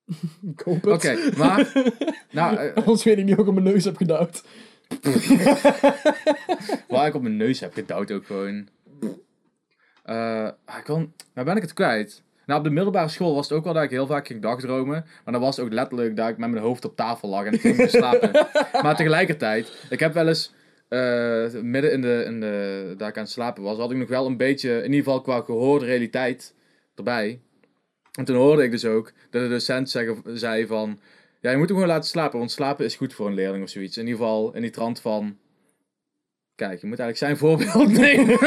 [0.53, 0.93] Ik hoop het.
[0.93, 1.71] Oké, maar,
[2.31, 4.43] nou, eh, Anders weet ik niet hoe ik op mijn neus heb gedouwd.
[6.87, 8.67] waar ik op mijn neus heb gedouwd ook gewoon.
[10.03, 12.23] Eh, ah, ik kan, waar ben ik het kwijt?
[12.45, 15.05] Nou, op de middelbare school was het ook wel dat ik heel vaak ging dagdromen.
[15.23, 17.53] Maar dan was het ook letterlijk dat ik met mijn hoofd op tafel lag en
[17.53, 18.31] ik ging weer slapen.
[18.83, 20.53] maar tegelijkertijd, ik heb wel eens,
[20.89, 24.09] eh, midden in de, in de, dat ik aan het slapen was, had ik nog
[24.09, 26.53] wel een beetje, in ieder geval qua gehoorde realiteit
[26.95, 27.39] erbij.
[28.11, 30.99] En toen hoorde ik dus ook dat de docent zeggen, zei van,
[31.39, 33.69] ja, je moet hem gewoon laten slapen, want slapen is goed voor een leerling of
[33.69, 33.97] zoiets.
[33.97, 35.37] In ieder geval in die trant van,
[36.55, 38.37] kijk, je moet eigenlijk zijn voorbeeld nemen.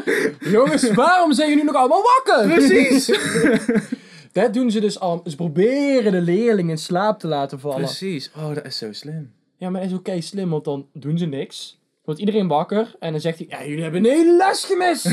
[0.56, 2.54] Jongens, waarom zijn jullie nog allemaal wakker?
[2.54, 3.06] Precies!
[4.32, 5.22] Dat doen ze dus al.
[5.26, 7.78] Ze proberen de leerling in slaap te laten vallen.
[7.78, 8.30] Precies.
[8.36, 9.32] Oh, dat is zo slim.
[9.56, 11.78] Ja, maar dat is kei slim, want dan doen ze niks.
[12.08, 15.06] Wordt iedereen wakker en dan zegt hij: Ja, jullie hebben een hele les gemist.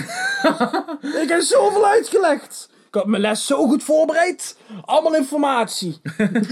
[1.23, 2.69] ik heb zoveel uitgelegd.
[2.87, 4.57] Ik had mijn les zo goed voorbereid.
[4.81, 6.01] Allemaal informatie.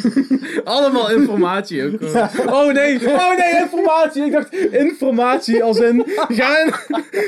[0.64, 2.02] Allemaal informatie ook.
[2.46, 4.26] Oh nee, oh nee, informatie.
[4.26, 6.74] Ik dacht informatie als in ga in,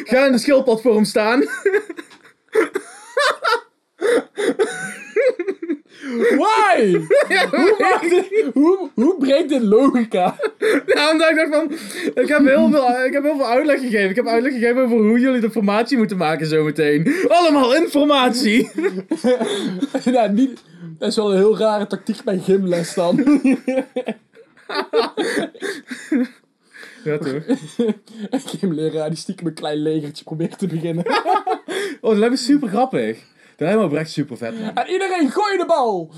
[0.04, 1.43] ga in de schildpadvorm staan.
[6.13, 6.91] Why?
[7.51, 10.35] hoe, maakt dit- hoe, hoe breekt dit logica?
[10.85, 11.71] Ja, omdat ik dacht van,
[12.23, 14.09] ik heb, heel veel, ik heb heel veel uitleg gegeven.
[14.09, 17.15] Ik heb uitleg gegeven over hoe jullie de formatie moeten maken zometeen.
[17.27, 18.69] Allemaal informatie.
[20.05, 20.59] nou, niet,
[20.99, 23.41] dat is wel een heel rare tactiek bij gymles dan.
[27.03, 27.27] Ja, toch?
[28.29, 31.05] Een gymleraar die stiekem een klein legertje probeert te beginnen.
[32.01, 33.17] Oh, dat lijkt me super grappig.
[33.57, 34.75] Dat me oprecht super vet, man.
[34.75, 36.11] En iedereen gooi de bal!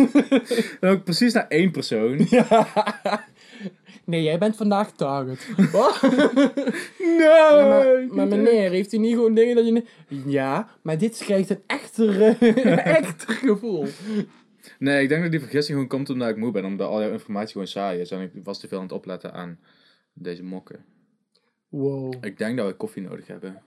[0.80, 2.26] Dan ook precies naar één persoon.
[4.04, 5.48] Nee, jij bent vandaag target.
[5.72, 6.02] Wat?
[6.98, 7.28] Nee!
[7.28, 9.84] maar, maar meneer, heeft u niet gewoon dingen dat je...
[10.26, 13.86] Ja, maar dit krijgt een echter, eh, echter gevoel.
[14.78, 16.64] Nee, ik denk dat die vergissing gewoon komt omdat ik moe ben.
[16.64, 18.10] Omdat al jouw informatie gewoon saai is.
[18.10, 19.58] En ik was te veel aan het opletten aan
[20.12, 20.84] deze mokken.
[21.68, 22.14] Wow.
[22.20, 23.62] Ik denk dat we koffie nodig hebben.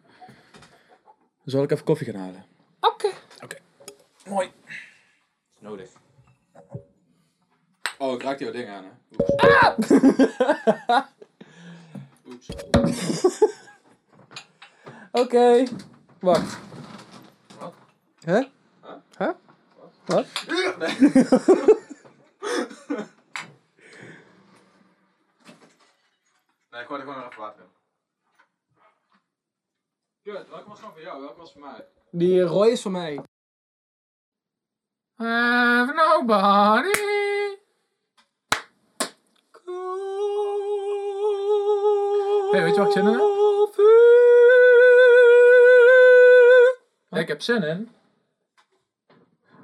[1.45, 2.45] Zal ik even koffie gaan halen?
[2.87, 3.13] Oké.
[4.25, 4.51] Mooi.
[5.59, 5.89] Nodig.
[7.97, 8.91] Oh, ik raak jouw ding aan, hè?
[12.25, 12.49] Oeps.
[12.75, 13.43] Oeps.
[15.21, 15.63] Oké.
[16.19, 16.57] Wacht.
[17.59, 17.73] Wat?
[18.25, 18.45] Huh?
[19.17, 19.31] Huh?
[20.05, 20.25] Wat?
[26.69, 27.69] Nee, ik er gewoon even water in.
[30.21, 31.21] Kut, welke was dan voor jou?
[31.21, 31.87] Welke was voor mij?
[32.11, 33.19] Die rooi is voor mij.
[35.15, 36.99] Have nobody.
[42.51, 43.35] Hey, weet je wat ik zin in heb?
[47.21, 47.89] Ik heb zin in.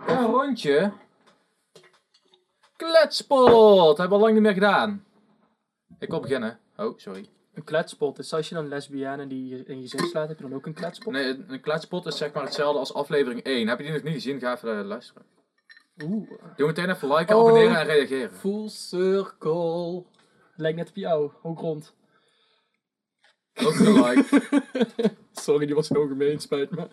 [0.07, 0.91] Een rondje.
[2.75, 3.97] Kletspot.
[3.97, 5.05] Hebben we al lang niet meer gedaan.
[5.99, 6.59] Ik wil beginnen.
[6.77, 7.29] Oh, sorry.
[7.53, 8.15] Een kletspot.
[8.15, 10.65] Dus als je dan lesbienne die je in je zin slaat, heb je dan ook
[10.65, 11.13] een kletspot?
[11.13, 13.67] Nee, een kletspot is zeg maar hetzelfde als aflevering 1.
[13.67, 14.39] Heb je die nog niet gezien?
[14.39, 15.25] Ga even eh, luisteren.
[16.03, 16.29] Oeh.
[16.55, 17.41] Doe meteen even liken, Oh.
[17.41, 18.33] abonneren en reageren.
[18.33, 20.05] Full circle.
[20.55, 21.31] Lijkt net op jou.
[21.41, 21.93] Ook rond.
[23.63, 24.41] Ook een like.
[25.31, 26.39] Sorry, die was zo gemeen.
[26.39, 26.87] Spijt me.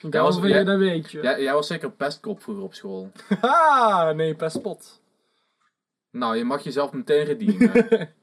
[0.00, 1.20] Ik Jij was- jij- dat weet je.
[1.22, 3.10] Jij, jij was zeker pestkop vroeger op school.
[3.40, 5.00] Haha, nee, pestpot.
[6.10, 8.14] Nou, je mag jezelf meteen redeemen.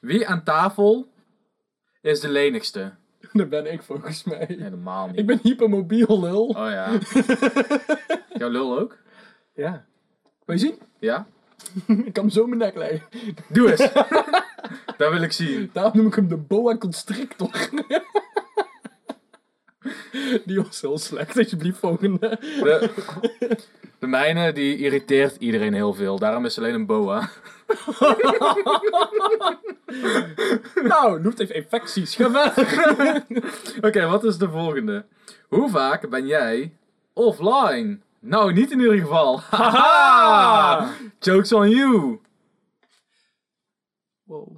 [0.00, 1.08] Wie aan tafel
[2.00, 2.92] is de lenigste?
[3.32, 4.44] Dat ben ik volgens mij.
[4.48, 5.18] Helemaal niet.
[5.18, 6.46] Ik ben hypermobiel, lul.
[6.46, 6.98] Oh ja.
[8.38, 8.96] Jouw lul ook?
[9.54, 9.86] Ja.
[10.44, 10.78] Wil je zien?
[10.98, 11.26] Ja?
[11.86, 13.02] ik kan hem zo mijn nek leggen.
[13.48, 13.92] Doe eens.
[14.96, 15.70] Dat wil ik zien.
[15.72, 17.50] Daarom noem ik hem de boa constrictor.
[20.44, 22.38] Die was heel slecht, alsjeblieft volgende.
[22.40, 22.90] De,
[23.98, 26.18] de mijne, die irriteert iedereen heel veel.
[26.18, 27.30] Daarom is alleen een boa.
[30.82, 32.14] Nou, noemt even infecties.
[32.14, 32.52] Verder.
[33.86, 35.06] Oké, wat is de volgende?
[35.48, 36.76] Hoe vaak ben jij
[37.12, 37.98] offline?
[38.20, 39.40] Nou, niet in ieder geval.
[39.50, 40.94] Haha!
[41.18, 42.20] Jokes on you.
[44.22, 44.56] Wow.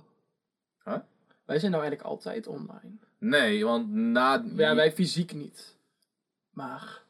[0.85, 0.99] Huh?
[1.45, 2.97] Wij zijn nou eigenlijk altijd online.
[3.19, 4.45] Nee, want na...
[4.57, 5.77] Ja, wij fysiek niet.
[6.51, 7.03] Maar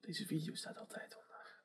[0.00, 1.13] deze video staat altijd.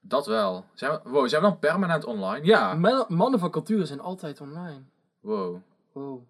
[0.01, 0.65] Dat wel.
[0.73, 2.45] Zijn we, wow, zijn we dan permanent online?
[2.45, 2.73] Ja.
[2.73, 4.81] Man- mannen van cultuur zijn altijd online.
[5.19, 5.57] Wow.
[5.91, 6.21] Wow.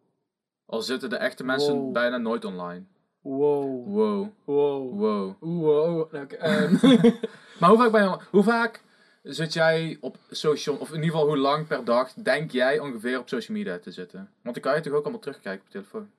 [0.66, 1.94] Al zitten de echte mensen Wow.
[1.94, 2.84] bijna nooit online.
[3.22, 3.88] Wow.
[3.88, 4.28] Wow.
[4.46, 5.00] Wow.
[5.00, 5.34] Wow.
[5.40, 6.00] Wow.
[6.00, 6.74] Oké, ehm,
[7.60, 8.84] Maar hoe vaak, ben je, hoe vaak
[9.24, 10.76] zit jij op social...
[10.76, 13.92] Of in ieder geval hoe lang per dag denk jij ongeveer op social media te
[13.92, 14.20] zitten?
[14.44, 16.10] Want dan kan je toch ook allemaal terugkijken op je telefoon?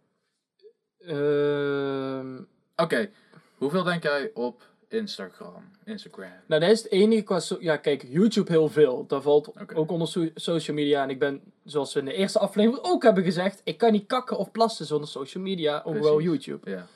[0.98, 2.42] ehm,
[2.76, 3.10] Oké.
[3.58, 5.70] Hoeveel denk jij op Instagram?
[5.84, 6.30] Instagram.
[6.46, 7.40] nou, dat is het enige qua...
[7.40, 9.06] so- ja, kijk, YouTube heel veel.
[9.06, 11.02] Dat valt ook onder so- social media.
[11.02, 13.60] En ik ben, zoals we in de eerste aflevering ook hebben gezegd...
[13.64, 15.82] Ik kan niet kakken of plassen zonder social media.
[15.84, 16.24] Ook wel Precies.
[16.44, 16.70] YouTube.
[16.70, 16.86] Ja.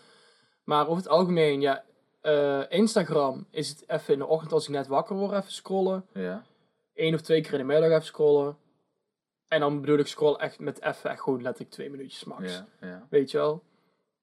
[0.65, 1.85] Maar over het algemeen, ja...
[2.21, 6.07] eh, Instagram is het even in de ochtend als ik net wakker word even scrollen.
[6.13, 6.45] Ja.
[6.95, 8.57] Eén of twee keer in de middag even scrollen.
[9.49, 12.53] En dan bedoel ik scroll echt met even echt gewoon letterlijk twee minuutjes max.
[12.53, 12.67] Ja.
[12.81, 13.07] Ja.
[13.11, 13.63] Weet je wel?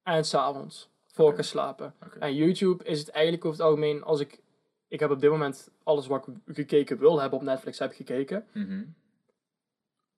[0.02, 0.90] En s'avonds.
[1.12, 1.94] Voor slapen.
[2.18, 4.40] En YouTube is het eigenlijk over het algemeen als ik...
[4.88, 8.46] Ik heb op dit moment alles wat ik gekeken wil hebben op Netflix heb gekeken.
[8.52, 8.82] Mhm.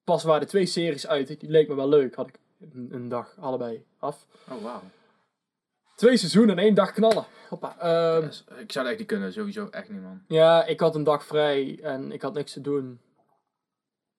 [0.04, 2.14] Pas waren de twee series uit, die leek me wel leuk.
[2.14, 2.38] Had ik
[2.72, 4.26] een, een dag allebei af.
[4.50, 4.82] Oh, wauw.
[5.96, 7.24] Twee seizoenen in één dag knallen.
[7.48, 7.78] Hoppa.
[7.78, 8.44] Ehm, Yes.
[8.58, 9.32] Ik zou echt niet kunnen.
[9.32, 10.22] Sowieso echt niet, man.
[10.28, 13.00] Ja, ik had een dag vrij en ik had niks te doen.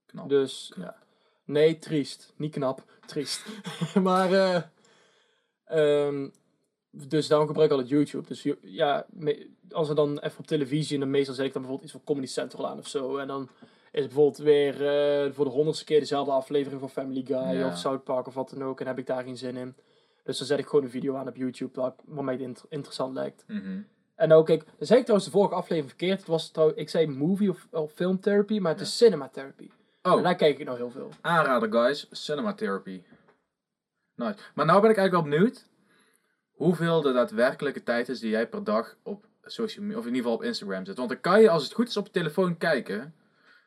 [0.05, 0.29] Knap.
[0.29, 0.85] Dus Knap.
[0.85, 0.97] ja.
[1.45, 2.33] Nee, triest.
[2.35, 2.83] Niet knap.
[3.05, 3.45] Triest.
[4.03, 4.61] maar, eh
[5.65, 6.29] ehm,
[7.07, 8.27] dus daarom gebruik ik altijd YouTube.
[8.27, 9.05] Dus ja,
[9.71, 12.13] als er dan even op televisie, en dan meestal zet ik dan bijvoorbeeld iets van
[12.13, 13.17] Comedy Central aan of zo.
[13.17, 13.41] En dan
[13.91, 17.67] is het bijvoorbeeld weer eh, voor de honderdste keer dezelfde aflevering van Family Guy Ja.
[17.67, 18.79] of South Park of wat dan ook.
[18.79, 19.75] En heb ik daar geen zin in.
[20.23, 23.13] Dus dan zet ik gewoon een video aan op YouTube wat, wat mij int- interessant
[23.13, 23.43] lijkt.
[23.47, 23.79] Mhm.
[24.15, 26.19] En ook, kijk, dan zei ik trouwens de vorige aflevering verkeerd.
[26.19, 29.69] Het was trouw, ik zei movie of, of film therapy, maar het is cinema therapy.
[30.01, 31.09] En Oh, daar kijk ik nou heel veel.
[31.21, 33.01] aanrader guys, cinema therapy.
[34.15, 34.37] Nice.
[34.53, 35.65] Maar nou ben ik eigenlijk wel benieuwd
[36.55, 40.23] hoeveel de daadwerkelijke tijd is die jij per dag op social media, of in ieder
[40.23, 40.97] geval op Instagram zit.
[40.97, 43.13] Want dan kan je als het goed is op je telefoon kijken,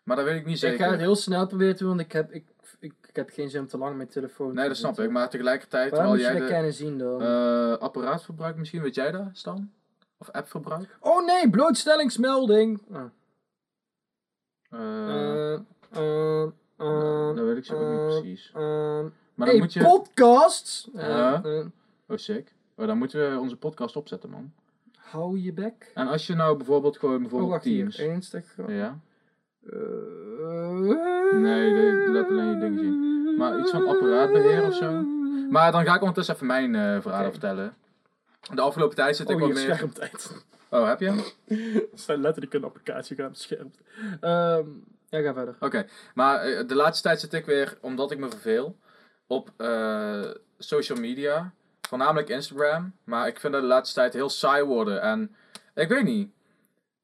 [0.02, 0.98] maar dat weet ik niet Ik ga het zeker.
[0.98, 2.44] heel snel proberen te doen, want ik heb, ik,
[2.80, 5.04] ik, ik heb geen zin om te lang met telefoon Nee, dat snap zitten.
[5.04, 5.10] ik.
[5.10, 7.22] Maar tegelijkertijd, Waar moet terwijl je jij dat kennen zien dan?
[7.22, 9.72] eh, apparaatverbruik misschien, weet jij dat, Stan?
[10.18, 10.96] Of appverbruik?
[11.00, 12.82] oh nee, blootstellingsmelding!
[14.70, 16.46] Eh, eh,
[17.34, 18.50] dat weet ik zo ook niet precies.
[18.54, 19.02] Maar
[19.34, 19.80] dan hey, moet je...
[19.82, 20.88] podcasts!
[20.94, 22.56] Oh, sick.
[22.78, 24.52] Oh, dan moeten we onze podcast opzetten, man.
[24.96, 25.90] hou je bek.
[25.94, 27.96] En als je nou bijvoorbeeld gewoon Oh, bijvoorbeeld wacht Teams...
[27.96, 28.06] hier.
[28.10, 28.70] Instagram.
[28.70, 28.98] Ja?
[29.70, 29.76] Eh,
[31.32, 33.34] Nee, de- laat alleen je dingen zien.
[33.36, 35.02] Maar iets van apparaatbeheer of zo?
[35.50, 37.30] Maar dan ga ik ondertussen even mijn eh verhalen Oké.
[37.38, 37.74] vertellen.
[38.54, 39.74] De afgelopen tijd zit ik Oh, wat hier, meer...
[39.74, 40.44] schermtijd.
[40.70, 41.32] Oh, heb je?
[41.92, 43.70] Er staat letterlijk een applicatie gaan op het scherm.
[44.20, 44.66] Ehm,
[45.08, 45.56] ja, ga verder.
[45.60, 48.76] Oké, maar eh, de laatste tijd zit ik weer, omdat ik me verveel,
[49.26, 50.24] op eh,
[50.58, 51.52] social media.
[51.88, 52.92] Voornamelijk Instagram.
[53.04, 55.02] Maar ik vind dat de laatste tijd heel saai worden.
[55.02, 55.36] En
[55.74, 56.30] ik weet niet.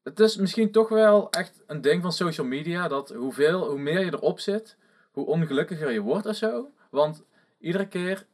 [0.03, 2.87] Het is misschien toch wel echt een ding van social media.
[2.87, 4.77] Dat hoeveel, hoe meer je erop zit,
[5.11, 6.71] hoe ongelukkiger je wordt of zo.
[6.89, 7.23] Want
[7.59, 8.25] iedere keer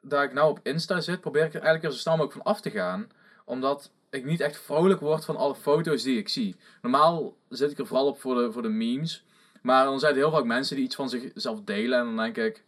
[0.00, 2.60] dat ik nou op Insta zit, probeer ik er eigenlijk zo snel mogelijk van af
[2.60, 3.08] te gaan.
[3.44, 6.56] Omdat ik niet echt vrolijk word van alle foto's die ik zie.
[6.82, 9.24] Normaal zit ik er vooral op voor de, voor de memes.
[9.62, 11.98] Maar dan zijn er heel vaak mensen die iets van zichzelf delen.
[11.98, 12.64] En dan denk ik,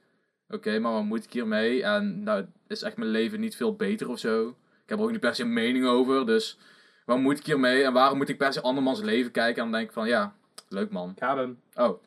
[0.48, 1.82] oké, maar wat moet ik hiermee?
[1.82, 4.48] En nou is echt mijn leven niet veel beter of zo.
[4.48, 6.26] Ik heb er ook niet per se een mening over.
[6.26, 6.58] Dus
[7.04, 7.82] wat moet ik hiermee?
[7.82, 9.62] En waarom moet ik per se andermans leven kijken?
[9.62, 10.34] En dan denk ik van, ja,
[10.68, 11.10] leuk man.
[11.10, 11.60] Ik heb hem.
[11.74, 12.02] Oh,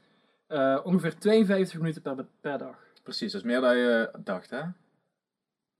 [0.47, 2.78] Eh, ongeveer 52 minuten per, per dag.
[3.04, 3.32] precies.
[3.32, 4.60] Dat is meer dan je dacht, hè?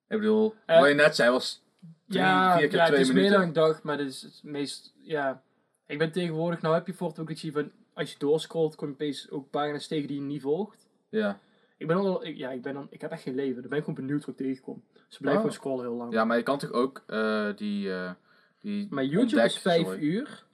[0.08, 1.64] Ik bedoel, Eh, wat je net zei was
[2.06, 4.22] drie, ja, vier keer ja, twee het is meer dan ik dacht, maar dit is
[4.22, 4.94] het meest...
[5.02, 5.42] Ja,
[5.86, 6.62] ik ben tegenwoordig...
[6.62, 7.72] Nou heb je voor ook dat je van...
[7.94, 10.88] Als je doorscrollt, kom je opeens ook pagina's tegen die je niet volgt.
[11.10, 11.40] Ja.
[11.80, 12.26] Ik ben al...
[12.26, 12.88] Ik, ja, ik ben dan...
[12.90, 13.62] Ik heb echt geen leven.
[13.62, 14.84] Dan ben ik gewoon benieuwd wat ik tegenkom.
[14.94, 15.42] Dus ik blijf Oh.
[15.42, 16.14] gewoon scrollen heel lang.
[16.14, 17.92] ja, maar je kan toch ook eh, die...
[17.94, 18.12] eh
[18.60, 20.02] die Maar YouTube ontdek- is 5 sorry.
[20.02, 20.46] uur.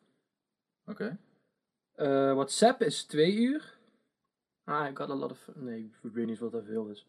[0.85, 1.17] Oké.
[1.95, 3.77] Eh, WhatsApp is 2 uur.
[4.63, 5.49] Ah, ik got a lot of...
[5.55, 7.05] Nee, ik weet niet wat dat veel is.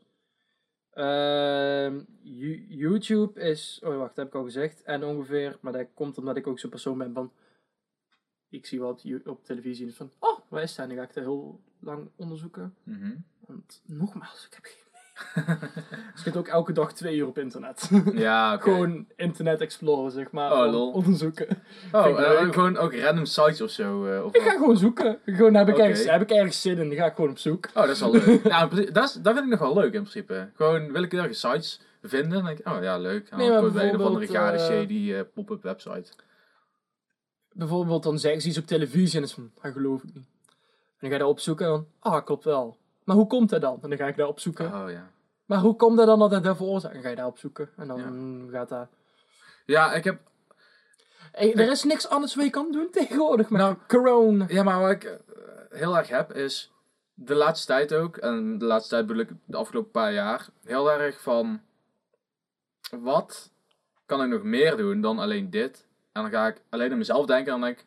[0.91, 3.81] Ehm, Yo- YouTube is...
[3.85, 4.83] Oh, wacht, dat heb ik al gezegd.
[4.83, 5.59] En ongeveer...
[5.61, 7.33] Maar dat komt omdat ik ook zo'n persoon ben van...
[8.49, 10.13] Ik zie wat op televisie en is van...
[10.19, 10.89] Oh, waar is dat?
[10.89, 12.75] En dan ga ik dat heel lang onderzoeken.
[12.83, 13.11] Mhm.
[13.47, 14.85] Want nogmaals, ik heb geen
[16.15, 17.91] ik zit ook elke dag twee uur op internet.
[18.13, 18.57] Ja.
[18.63, 20.53] Gewoon internet exploren, zeg maar.
[20.53, 20.93] Oh, lol.
[20.93, 21.63] Onderzoeken.
[21.93, 24.07] Oh, eh, gewoon ook random sites of zo.
[24.07, 24.51] eh, of Ik wat?
[24.51, 25.19] ga gewoon zoeken.
[25.25, 27.67] Gewoon heb ik, ergens, heb ik ergens zin in, dan ga ik gewoon op zoek.
[27.69, 28.43] Oh, dat is wel leuk.
[28.69, 30.51] principe- dat, is, dat vind ik nog wel leuk in principe.
[30.55, 32.31] Gewoon willekeurige sites vinden.
[32.31, 33.29] Dan denk ik, oh ja, leuk.
[33.29, 36.13] En Nee, maar je bij een of andere bijvoorbeeld, gare eh, shady pop-up website.
[37.53, 40.27] Bijvoorbeeld, dan zeggen ze iets op televisie en is van, dat geloof ik niet.
[40.97, 42.77] En dan ga je dat opzoeken en dan, ah, klopt wel.
[43.05, 43.79] Maar hoe komt dat dan?
[43.83, 44.67] En dan ga ik dat opzoeken.
[44.67, 45.11] Oh ja.
[45.45, 46.95] Maar hoe komt dat dan dat dat dat veroorzaakt?
[46.95, 47.71] En ga je dat opzoeken.
[47.77, 48.89] En dan gaat dat...
[49.67, 50.21] Ja, ik heb...
[51.33, 54.45] Hey, er is niks anders wat je kan doen tegenwoordig met Nou, corona.
[54.49, 55.15] Ja, maar wat ik eh,
[55.71, 56.71] heel erg heb is...
[57.15, 60.93] De laatste tijd ook, en de laatste tijd bedoel ik de afgelopen paar jaar, heel
[60.93, 61.61] erg van...
[62.91, 63.51] Wat
[64.07, 65.87] kan ik nog meer doen dan alleen dit?
[66.13, 67.87] En dan ga ik alleen aan mezelf denken en dan denk ik...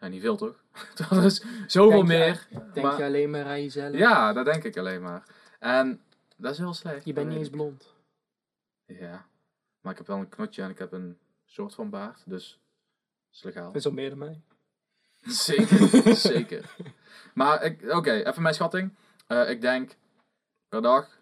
[0.00, 0.61] Ja, niet veel toch?
[1.08, 2.46] dat is zoveel Denk je- meer.
[2.72, 3.94] Denk maar- je alleen maar aan jezelf?
[3.94, 5.26] Ja, dat denk ik alleen maar.
[5.58, 6.02] En
[6.36, 7.04] dat is heel slecht.
[7.04, 7.94] Je bent dat niet eens blond.
[8.86, 9.26] Ja.
[9.80, 12.60] Maar ik heb wel een knotje en ik heb een soort van baard, dus
[13.26, 13.66] dat is legaal.
[13.66, 14.40] Dat is al meer dan mij.
[15.22, 16.76] Zeker, zeker.
[17.34, 18.94] Maar oké, even mijn schatting.
[19.26, 19.96] Eh, ik denk
[20.68, 21.18] per dag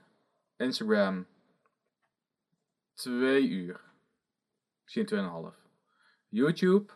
[0.57, 1.27] Instagram
[2.95, 3.81] twee uur.
[4.83, 5.55] Misschien tweeënhalf.
[6.29, 6.93] YouTube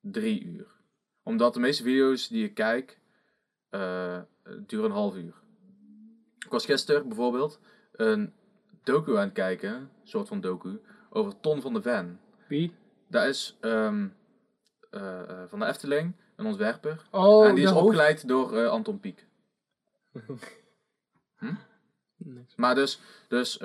[0.00, 0.76] drie uur.
[1.22, 3.00] Omdat de meeste video's die ik kijk
[3.68, 4.20] eh,
[4.66, 5.34] duren een half uur.
[6.38, 7.60] Ik was gisteren bijvoorbeeld
[7.92, 8.32] een
[8.84, 10.80] docu aan het kijken, een soort van docu,
[11.10, 12.20] over Ton van de Ven.
[12.48, 12.74] Wie?
[13.08, 14.08] Dat is ehm,
[14.90, 17.06] eh, eh, van de Efteling, een ontwerper.
[17.10, 19.26] Oh, en die is hoofd- opgeleid door Anton Pieck.
[22.16, 22.54] Niks.
[22.56, 23.58] Maar dus, dus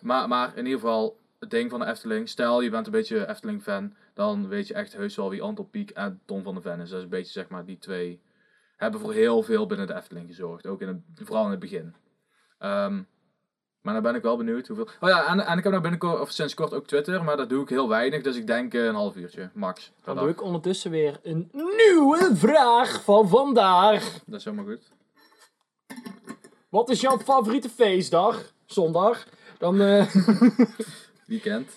[0.00, 2.28] maar, maar in ieder geval, het ding van de Efteling.
[2.28, 3.94] Stel, je bent een beetje Efteling-fan.
[4.14, 6.88] Dan weet je echt heus wel wie Anton Pieck en Ton van de Ven is.
[6.88, 8.20] Dat is een beetje zeg maar die twee.
[8.76, 10.66] hebben voor heel veel binnen de Efteling gezorgd.
[10.66, 11.94] Ook in het, vooral in het begin.
[12.58, 13.02] Ehm,
[13.80, 14.88] maar dan ben ik wel benieuwd hoeveel...
[15.00, 17.48] Oh ja, en, en ik heb nou binnenkort, of sinds kort ook Twitter, maar dat
[17.48, 18.22] doe ik heel weinig.
[18.22, 19.92] Dus ik denk eh, een half uurtje, max.
[20.04, 24.18] Dan doe ik ondertussen weer een nieuwe vraag van vandaag.
[24.26, 24.90] Dat is helemaal goed.
[26.68, 28.52] Wat is jouw favoriete feestdag?
[28.66, 29.26] Zondag.
[29.58, 30.14] Dan, eh,
[31.30, 31.70] Weekend.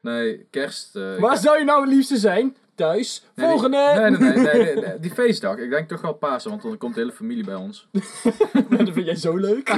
[0.00, 0.96] Nee, kerst.
[0.96, 2.56] eh, waar zou je nou het liefste zijn?
[2.74, 3.22] Thuis.
[3.34, 3.76] Nee, die- Volgende.
[3.96, 5.56] Nee, nee, nee, nee, nee, nee, Die feestdag.
[5.56, 7.88] Ik denk toch wel Pasen, want dan komt de hele familie bij ons.
[8.70, 9.74] dat vind jij zo leuk.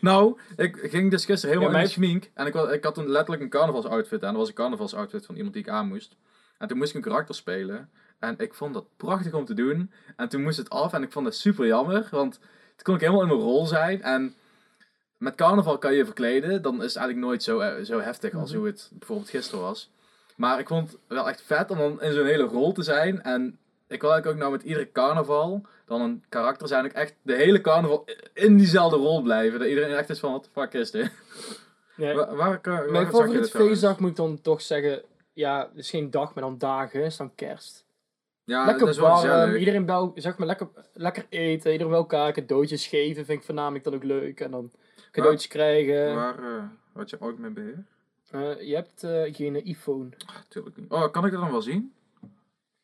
[0.00, 2.30] Nou, ik ging dus gisteren helemaal Ja, in de maar- schmink.
[2.34, 4.30] En ik, ik had een, letterlijk een carnavalsoutfit aan.
[4.30, 6.16] Dat was een carnavalsoutfit van iemand die ik aan moest.
[6.58, 7.90] En toen moest ik een karakter spelen.
[8.18, 9.90] En ik vond dat prachtig om te doen.
[10.16, 12.08] En toen moest het af en ik vond dat super jammer.
[12.10, 14.02] Want toen kon ik helemaal in mijn rol zijn.
[14.02, 14.34] En
[15.18, 16.62] met carnaval kan je je verkleden.
[16.62, 18.58] Dan is het eigenlijk nooit zo, eh, zo heftig als Mhm.
[18.58, 19.90] hoe het bijvoorbeeld gisteren was.
[20.36, 23.22] Maar ik vond het wel echt vet om dan in zo'n hele rol te zijn.
[23.22, 23.58] En
[23.88, 26.84] ik wil eigenlijk ook nou met iedere carnaval dan een karakter zijn.
[26.84, 29.58] Ik echt de hele carnaval in diezelfde rol blijven.
[29.58, 31.10] Dat iedereen echt is van, wat de fuck is dit?
[31.96, 35.02] Nee, Waar, waar, waar mijn favoriete feestdag moet ik dan toch zeggen.
[35.32, 37.02] Ja, het is geen dag, maar dan dagen.
[37.04, 37.84] is dan kerst.
[38.44, 39.54] Ja, lekker dat is wel warm.
[39.54, 41.70] Iedereen bij, zeg maar, lekker, lekker eten.
[41.72, 42.32] Iedereen bij elkaar.
[42.32, 44.40] Cadeautjes geven vind ik voornamelijk dan ook leuk.
[44.40, 44.70] En dan
[45.16, 46.14] cadeautjes krijgen.
[46.14, 46.62] Waar uh,
[46.92, 47.84] had je ook mee beheer?
[48.30, 50.08] Eh, je hebt eh, geen iPhone.
[50.34, 50.90] Natuurlijk niet.
[50.90, 51.92] Oh, kan ik dat dan wel zien?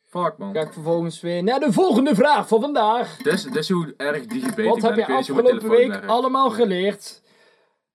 [0.02, 0.54] Fuck man.
[0.54, 3.16] Ga ik vervolgens weer naar de volgende vraag van vandaag.
[3.16, 6.06] Dit is, hoe erg digibet Wat heb je afgelopen week werkt.
[6.06, 7.22] allemaal geleerd?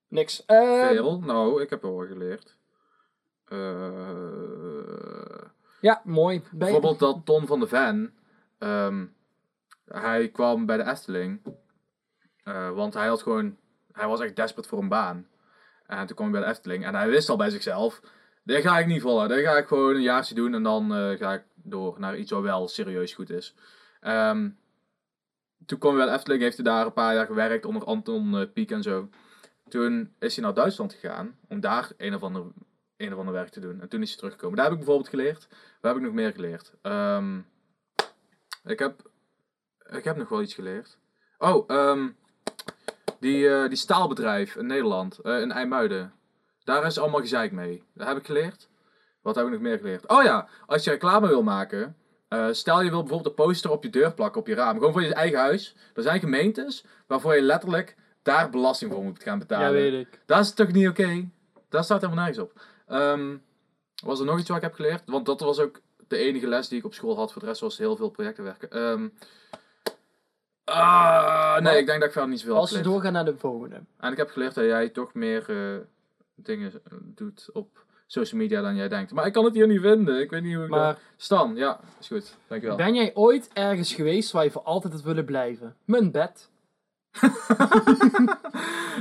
[0.08, 0.46] Niks.
[0.46, 1.20] Eh, Veel?
[1.20, 2.58] Nou, ik heb wel wat geleerd.
[3.46, 3.58] Eh,
[5.82, 6.42] ja, mooi.
[6.52, 8.14] Bijvoorbeeld dat Ton van de Ven.
[8.58, 9.06] ehm,
[9.86, 11.42] hij kwam bij de Efteling.
[12.44, 13.58] eh, want hij had gewoon...
[13.98, 15.28] Hij was echt desperate voor een baan.
[15.86, 16.86] En toen kwam hij bij de Efteling.
[16.86, 18.02] En hij wist al bij zichzelf...
[18.44, 19.28] Dit ga ik niet volgen.
[19.28, 20.54] Dit ga ik gewoon een jaartje doen.
[20.54, 23.56] En dan eh, ga ik door naar iets wat wel serieus goed is.
[24.00, 24.50] Ehm,
[25.66, 26.42] toen kwam hij bij de Efteling.
[26.42, 27.66] Heeft hij daar een paar jaar gewerkt.
[27.66, 29.10] Onder Anton Pieck en zo.
[29.70, 31.40] Toen is hij naar Duitsland gegaan.
[31.48, 32.44] Om daar een of ander,
[32.98, 33.82] een of ander werk te doen.
[33.82, 34.56] En toen is hij teruggekomen.
[34.56, 35.48] Daar heb ik bijvoorbeeld geleerd.
[35.82, 36.74] Waar heb ik nog meer geleerd?
[36.82, 37.38] Ehm,
[38.64, 39.10] ik, heb,
[39.90, 40.98] ik heb nog wel iets geleerd.
[41.38, 42.10] Oh, ehm,
[43.20, 45.18] die, eh, die staalbedrijf in Nederland.
[45.20, 46.14] eh, in IJmuiden.
[46.64, 47.84] Daar is allemaal gezeik mee.
[47.94, 48.70] Dat heb ik geleerd.
[49.22, 50.08] Wat heb ik nog meer geleerd?
[50.08, 51.96] Oh ja, als je reclame wil maken.
[52.28, 54.78] eh, stel je wil bijvoorbeeld een poster op je deur plakken, op je raam.
[54.78, 55.76] Gewoon voor je eigen huis.
[55.94, 59.68] Er zijn gemeentes waarvoor je letterlijk daar belasting voor moet gaan betalen.
[59.68, 60.20] ja, weet ik.
[60.26, 61.30] Dat is toch niet oké?
[61.70, 62.62] Daar staat helemaal nergens op.
[62.88, 63.36] Ehm,
[64.04, 65.04] was er nog iets wat ik heb geleerd?
[65.06, 67.32] Want dat was ook de enige les die ik op school had.
[67.32, 68.72] Voor de rest was heel veel projecten werken.
[68.72, 69.08] Ehm,
[70.76, 73.38] ah, nee, Maar- ik denk dat ik verder niet zoveel Als we doorgaan naar de
[73.38, 73.82] volgende.
[74.00, 75.56] En ik heb geleerd dat jij toch meer eh,
[76.36, 79.12] dingen eh, doet op social media dan jij denkt.
[79.12, 80.20] Maar ik kan het hier niet vinden.
[80.20, 80.98] Ik weet niet hoe ik Maar dat...
[81.18, 82.36] Stan, ja, is goed.
[82.48, 82.78] Dankjewel.
[82.78, 85.76] ben jij ooit ergens geweest waar je voor altijd had willen blijven?
[85.86, 86.50] Mijn bed.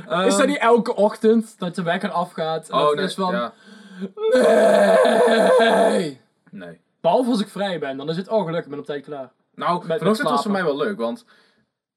[0.08, 2.68] Ehm, is dat niet elke ochtend dat de wekker afgaat?
[2.68, 3.04] En Oh, nee.
[3.04, 3.34] is van...
[3.34, 3.52] Ja.
[5.58, 6.20] Nee!
[6.50, 6.80] Nee.
[7.00, 9.32] Behalve als ik vrij ben, dan is het, oh gelukkig, ik ben op tijd klaar.
[9.54, 11.24] Nou, met vanochtend was voor mij wel leuk, want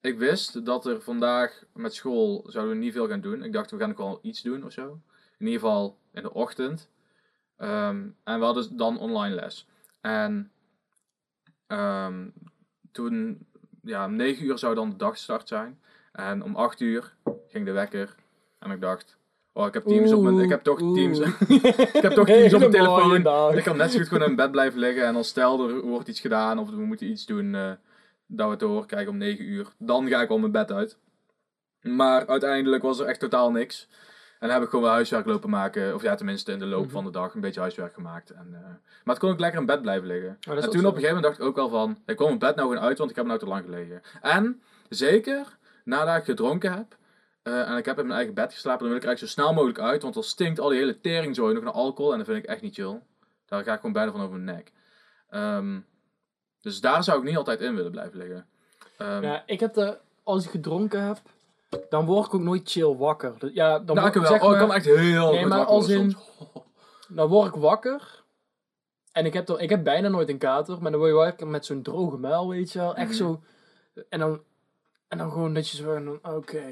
[0.01, 3.43] ik wist dat er vandaag met school zouden we niet veel gaan doen.
[3.43, 4.99] Ik dacht, we gaan ook wel iets doen of zo.
[5.37, 6.89] In ieder geval in de ochtend.
[7.57, 9.67] Ehm, en we hadden dan online les.
[10.01, 10.51] En
[11.67, 12.27] ehm,
[12.91, 13.47] toen,
[13.83, 15.79] ja, om 9 uur zou dan de dagstart zijn.
[16.11, 17.15] En om 8 uur
[17.47, 18.15] ging de wekker.
[18.59, 19.17] En ik dacht,
[19.53, 22.53] oh, ik heb Teams op mijn, ik heb toch Oeh, Teams, ik heb toch Teams
[22.53, 23.57] op mijn telefoon.
[23.57, 26.07] Ik kan net zo goed gewoon in bed blijven liggen en dan stel er wordt
[26.07, 27.71] iets gedaan of we moeten iets doen eh,
[28.31, 29.67] dat we te horen krijgen om 9 uur.
[29.77, 30.97] Dan ga ik wel mijn bed uit.
[31.81, 33.87] Maar uiteindelijk was er echt totaal niks.
[34.39, 35.93] En dan heb ik gewoon wel huiswerk lopen maken.
[35.95, 36.91] Of ja, tenminste in de loop Mhm.
[36.91, 38.29] van de dag een beetje huiswerk gemaakt.
[38.29, 38.61] En, eh,
[39.03, 40.37] maar het kon ook lekker in bed blijven liggen.
[40.39, 41.97] Is En toen op een gegeven moment dacht ik ook wel van...
[42.05, 44.01] Ik kom mijn bed nou gewoon uit, want ik heb nou te lang gelegen.
[44.21, 46.97] En zeker nadat ik gedronken heb...
[47.43, 49.41] eh, en ik heb in mijn eigen bed geslapen, dan wil ik er eigenlijk zo
[49.41, 50.01] snel mogelijk uit.
[50.01, 52.11] Want dan stinkt al die hele teringzooi nog naar alcohol.
[52.11, 53.01] En dat vind ik echt niet chill.
[53.45, 54.71] Daar ga ik gewoon bijna van over mijn nek.
[55.29, 55.79] Ehm,
[56.61, 58.45] dus daar zou ik niet altijd in willen blijven liggen.
[58.97, 61.17] Ehm, Ja, ik heb de, als ik gedronken heb,
[61.89, 63.33] dan word ik ook nooit chill wakker.
[63.39, 64.25] Dat- Ja, dan nou, ik wel.
[64.25, 66.15] zeg oh, ik kan echt heel Nee, maar als in-
[67.17, 68.17] dan word ik wakker.
[69.11, 71.47] En ik heb, dan, ik heb bijna nooit een kater, maar dan word je wakker
[71.47, 72.95] met zo'n droge muil, weet je wel.
[72.95, 73.17] Echt Mhm.
[73.17, 73.41] zo.
[74.09, 74.43] En dan,
[75.07, 76.63] en dan gewoon dat je zo oké.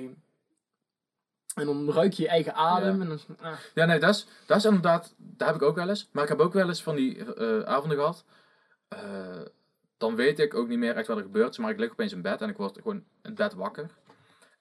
[1.55, 2.95] En dan ruik je je eigen adem.
[2.95, 3.01] Ja.
[3.01, 3.57] En dan, ah.
[3.73, 6.09] Ja, nee, dat is, dat is inderdaad, daar heb ik ook wel eens.
[6.11, 8.23] Maar ik heb ook wel eens van die eh, avonden gehad.
[8.87, 9.41] eh,
[9.97, 11.57] dan weet ik ook niet meer echt wat er gebeurt.
[11.57, 13.89] Maar ik lig opeens in bed en ik word gewoon in bed wakker.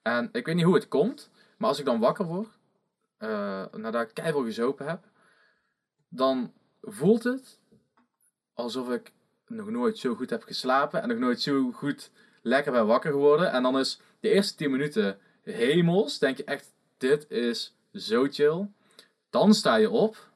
[0.01, 1.29] En ik weet niet hoe het komt.
[1.57, 2.47] Maar als ik dan wakker word,
[3.17, 5.03] eh, nadat ik keihard gezopen heb,
[6.09, 7.59] dan voelt het
[8.53, 9.11] alsof ik
[9.47, 12.11] nog nooit zo goed heb geslapen en nog nooit zo goed
[12.41, 13.51] lekker ben wakker geworden.
[13.51, 16.19] En dan is de eerste 10 minuten hemels.
[16.19, 18.67] Denk je echt, dit is zo chill.
[19.29, 20.26] Dan sta je op.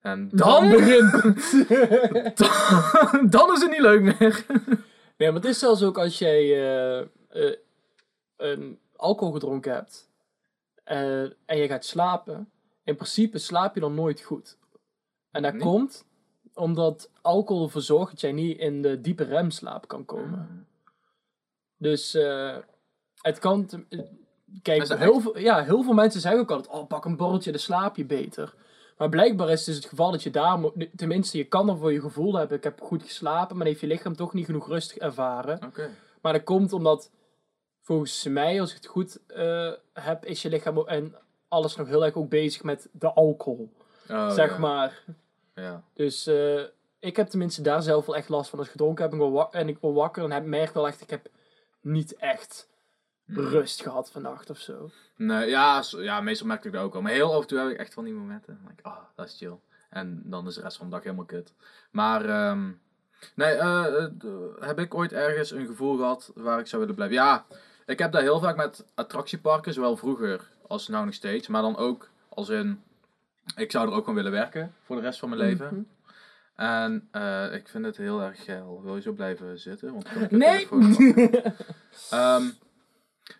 [0.00, 1.12] En dan, Dan begint
[2.38, 4.46] dan, dan is het niet leuk meer.
[5.16, 6.62] Nee, maar het is zelfs ook als jij
[8.36, 10.10] een alcohol gedronken hebt
[10.84, 12.50] eh, en je gaat slapen.
[12.84, 14.56] In principe slaap je dan nooit goed.
[15.30, 16.06] En dat komt
[16.54, 20.66] omdat alcohol ervoor zorgt dat jij niet in de diepe remslaap kan komen.
[21.76, 22.56] Dus eh,
[23.20, 23.68] het kan.
[24.62, 27.60] Kijk, heel veel, ja, heel veel mensen zeggen ook altijd: oh, pak een borreltje, dan
[27.60, 28.54] slaap je beter.
[28.98, 30.58] Maar blijkbaar is het dus het geval dat je daar,
[30.96, 33.86] tenminste, je kan er voor je gevoel hebben: ik heb goed geslapen, maar heeft je
[33.86, 35.64] lichaam toch niet genoeg rust ervaren.
[35.64, 35.90] Oké.
[36.22, 37.10] Maar dat komt omdat,
[37.80, 41.14] volgens mij, als ik het goed eh, heb, is je lichaam en
[41.48, 43.72] alles nog heel erg ook bezig met de alcohol.
[44.10, 44.58] Oh, zeg ja.
[44.58, 45.04] maar.
[45.54, 45.82] Ja.
[45.94, 46.62] Dus eh,
[46.98, 48.58] ik heb tenminste daar zelf wel echt last van.
[48.58, 50.68] Als ik gedronken heb en ik word wa- en ik word wakker, dan heb, merk
[50.68, 51.28] ik wel echt, ik heb
[51.80, 52.68] niet echt.
[53.28, 54.90] Rust gehad vannacht of zo.
[55.16, 57.02] Nee, ja, ja, meestal merk ik dat ook al.
[57.02, 58.54] Maar heel af en toe heb ik echt van die momenten.
[58.54, 59.58] Dan denk ik, ah, dat is chill.
[59.90, 61.52] En dan is de rest van de dag helemaal kut.
[61.90, 62.70] Maar, ehm,
[63.34, 63.56] nee,
[64.18, 64.24] d-
[64.64, 67.16] heb ik ooit ergens een gevoel gehad waar ik zou willen blijven?
[67.16, 67.46] Ja,
[67.86, 71.48] ik heb dat heel vaak met attractieparken, zowel vroeger als nou nog steeds.
[71.48, 72.82] Maar dan ook als in,
[73.56, 75.66] ik zou er ook gewoon willen werken voor de rest van mijn leven.
[75.66, 75.82] Mhm.
[76.54, 78.80] En eh, ik vind het heel erg geil.
[78.84, 79.92] Wil je zo blijven zitten?
[79.92, 80.68] Want Nee!
[82.10, 82.42] Ehm,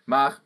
[0.05, 0.39] maar.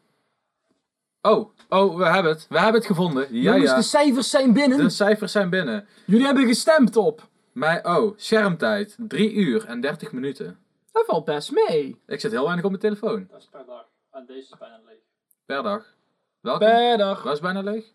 [1.22, 2.46] Oh, oh, we hebben het.
[2.50, 3.28] We hebben het gevonden.
[3.30, 3.76] Ja, Jongens, ja.
[3.76, 4.78] de cijfers zijn binnen.
[4.78, 5.88] De cijfers zijn binnen.
[6.06, 7.30] Jullie hebben gestemd op.
[7.52, 8.96] Mijn, oh, schermtijd.
[8.98, 10.60] 3 uur en 30 minuten.
[10.92, 12.02] Dat valt best mee.
[12.08, 13.28] Ik zit heel weinig op mijn telefoon.
[13.32, 13.86] Dat is per dag.
[14.12, 14.98] En deze is bijna leeg.
[15.46, 15.86] Per dag.
[16.42, 16.66] Welke?
[16.66, 17.24] Per dag.
[17.24, 17.86] Was bijna leeg?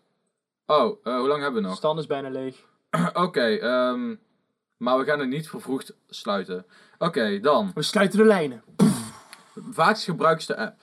[0.65, 1.77] Oh, eh, hoe lang hebben we nog?
[1.77, 2.65] Stand is bijna leeg.
[3.13, 4.15] Oké, ehm,
[4.77, 6.65] maar we gaan het niet vervroegd sluiten.
[6.97, 7.71] Oké, dan.
[7.73, 8.63] We sluiten de lijnen.
[9.55, 10.81] Vaakst gebruikste app.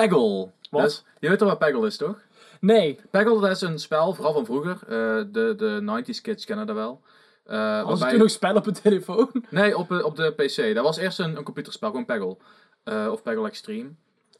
[0.00, 0.50] Peggle.
[0.70, 0.80] Wat?
[0.82, 2.18] Dat is- je weet toch wat Peggle is, toch?
[2.60, 3.00] Nee.
[3.10, 4.78] Peggle dat is een spel, vooral van vroeger.
[4.82, 7.02] Eh, de, de 90s kids kennen dat wel.
[7.44, 9.30] Eh, waarbij- ik toen nog spel op een telefoon.
[9.50, 10.74] Nee, op, eh, op de PC.
[10.74, 12.36] Dat was eerst een, een computerspel, gewoon Peggle.
[12.84, 13.90] Eh, of Peggle Extreme.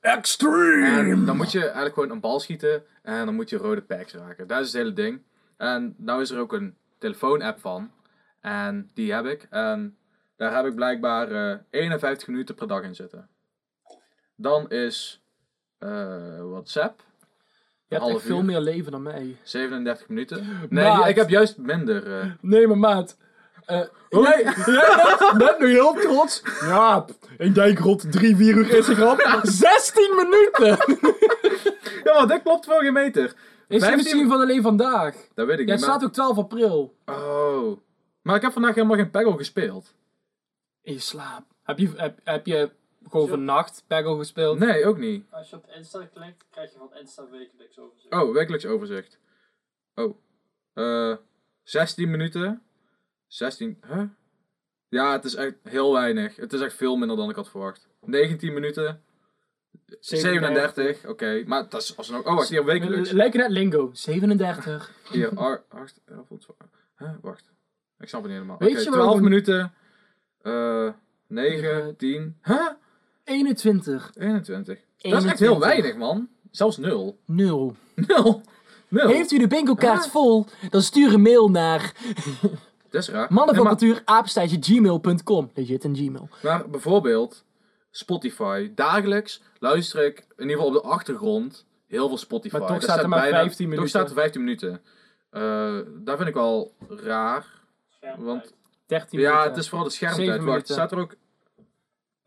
[0.00, 1.10] Extreme!
[1.12, 4.12] En dan moet je eigenlijk gewoon een bal schieten en dan moet je rode packs
[4.14, 4.46] raken.
[4.46, 5.22] Dat is het hele ding.
[5.56, 7.90] En nou is er ook een telefoon-app van.
[8.40, 9.46] En die heb ik.
[9.50, 9.96] En
[10.36, 13.28] daar heb ik blijkbaar eh 51 minuten per dag in zitten.
[14.36, 15.22] Dan is
[15.78, 17.00] eh, WhatsApp.
[17.88, 18.44] Je hebt echt veel uur.
[18.44, 19.36] meer leven dan mij.
[19.42, 20.46] 37 minuten.
[20.70, 21.08] Nee, Maat.
[21.08, 22.18] ik heb juist minder.
[22.20, 22.30] eh.
[22.40, 23.16] Nee, maar maat.
[23.66, 24.22] Eh Oh.
[24.28, 26.42] jij, jij bent, bent nu heel trots.
[26.60, 27.04] Ja,
[27.38, 29.16] ik denk rond 3, 4 uur Instagram.
[29.42, 30.78] 16 minuten!
[32.04, 33.24] Ja, maar dat klopt voor geen meter.
[33.68, 35.14] Is 15 misschien van alleen vandaag.
[35.34, 35.84] Dat weet ik Jij niet.
[35.84, 36.94] staat ook 12 april.
[37.06, 37.78] Oh.
[38.22, 39.94] Maar ik heb vandaag helemaal geen Peggle gespeeld.
[40.82, 41.42] In je slaap.
[41.62, 42.70] Heb je, heb, heb je
[43.10, 44.58] gewoon vannacht Peggle gespeeld?
[44.58, 45.24] Nee, ook niet.
[45.30, 48.12] Als je op Insta klikt, krijg je van Insta wekelijks overzicht.
[48.14, 49.18] Oh, wekelijks overzicht.
[49.94, 50.16] Oh.
[50.74, 51.16] Eh
[51.62, 52.62] 16 minuten.
[53.26, 53.82] 16.
[53.86, 54.02] Huh?
[54.88, 56.36] Ja, het is echt heel weinig.
[56.36, 57.88] Het is echt veel minder dan ik had verwacht.
[58.04, 59.02] 19 minuten.
[60.00, 61.06] 37.
[61.06, 62.26] Oké, maar dat is alsnog.
[62.26, 63.10] Oh, wacht, hier wekelijks.
[63.10, 63.90] Lijken net lingo.
[63.92, 64.92] 37.
[65.10, 65.64] Hier, 8,
[66.04, 66.56] 11, 12.
[66.98, 67.10] Huh?
[67.20, 67.52] Wacht.
[67.98, 68.58] Ik snap het niet helemaal.
[68.58, 69.72] Weet Oké, je wel 12 hoe- minuten.
[70.42, 70.94] Eh 9,
[71.26, 71.96] Negen.
[71.96, 72.38] 10.
[72.42, 72.68] Huh?
[73.28, 74.10] 21.
[74.14, 74.78] 21.
[74.96, 75.58] Dat is echt heel 21.
[75.58, 76.28] weinig, man.
[76.50, 77.18] Zelfs 0.
[77.24, 77.76] 0.
[77.94, 78.42] 0.
[78.88, 79.08] 0.
[79.08, 80.10] Heeft u de bingo kaart Ah.
[80.10, 80.46] vol?
[80.70, 81.92] Dan stuur een mail naar
[82.90, 83.26] Dat is raar.
[85.54, 86.28] Legit een Gmail.
[86.42, 87.44] Maar bijvoorbeeld
[87.90, 88.70] Spotify.
[88.74, 92.56] Dagelijks luister ik in ieder geval op de achtergrond heel veel Spotify.
[92.58, 93.78] Maar toch staat er maar 15 minuten.
[93.78, 94.80] Toch staat er 15 minuten.
[95.30, 97.46] Eh daar vind ik wel raar.
[98.18, 98.52] Want
[98.86, 99.50] 13 ja, minuten.
[99.50, 100.38] het is vooral de Zeven schermtijd.
[100.38, 100.74] Wacht, minuten.
[100.74, 101.14] staat er ook...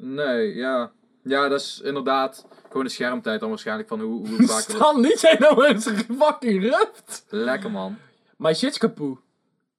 [0.02, 0.92] Nee, ja.
[1.24, 4.60] Ja, dat is inderdaad gewoon de schermtijd dan waarschijnlijk van hoe, hoe vaak...
[4.62, 5.90] Stan, niet zijn nou eens
[6.20, 7.26] fucking ruft.
[7.30, 7.98] Lekker man.
[8.38, 9.18] Maar shitskapoe.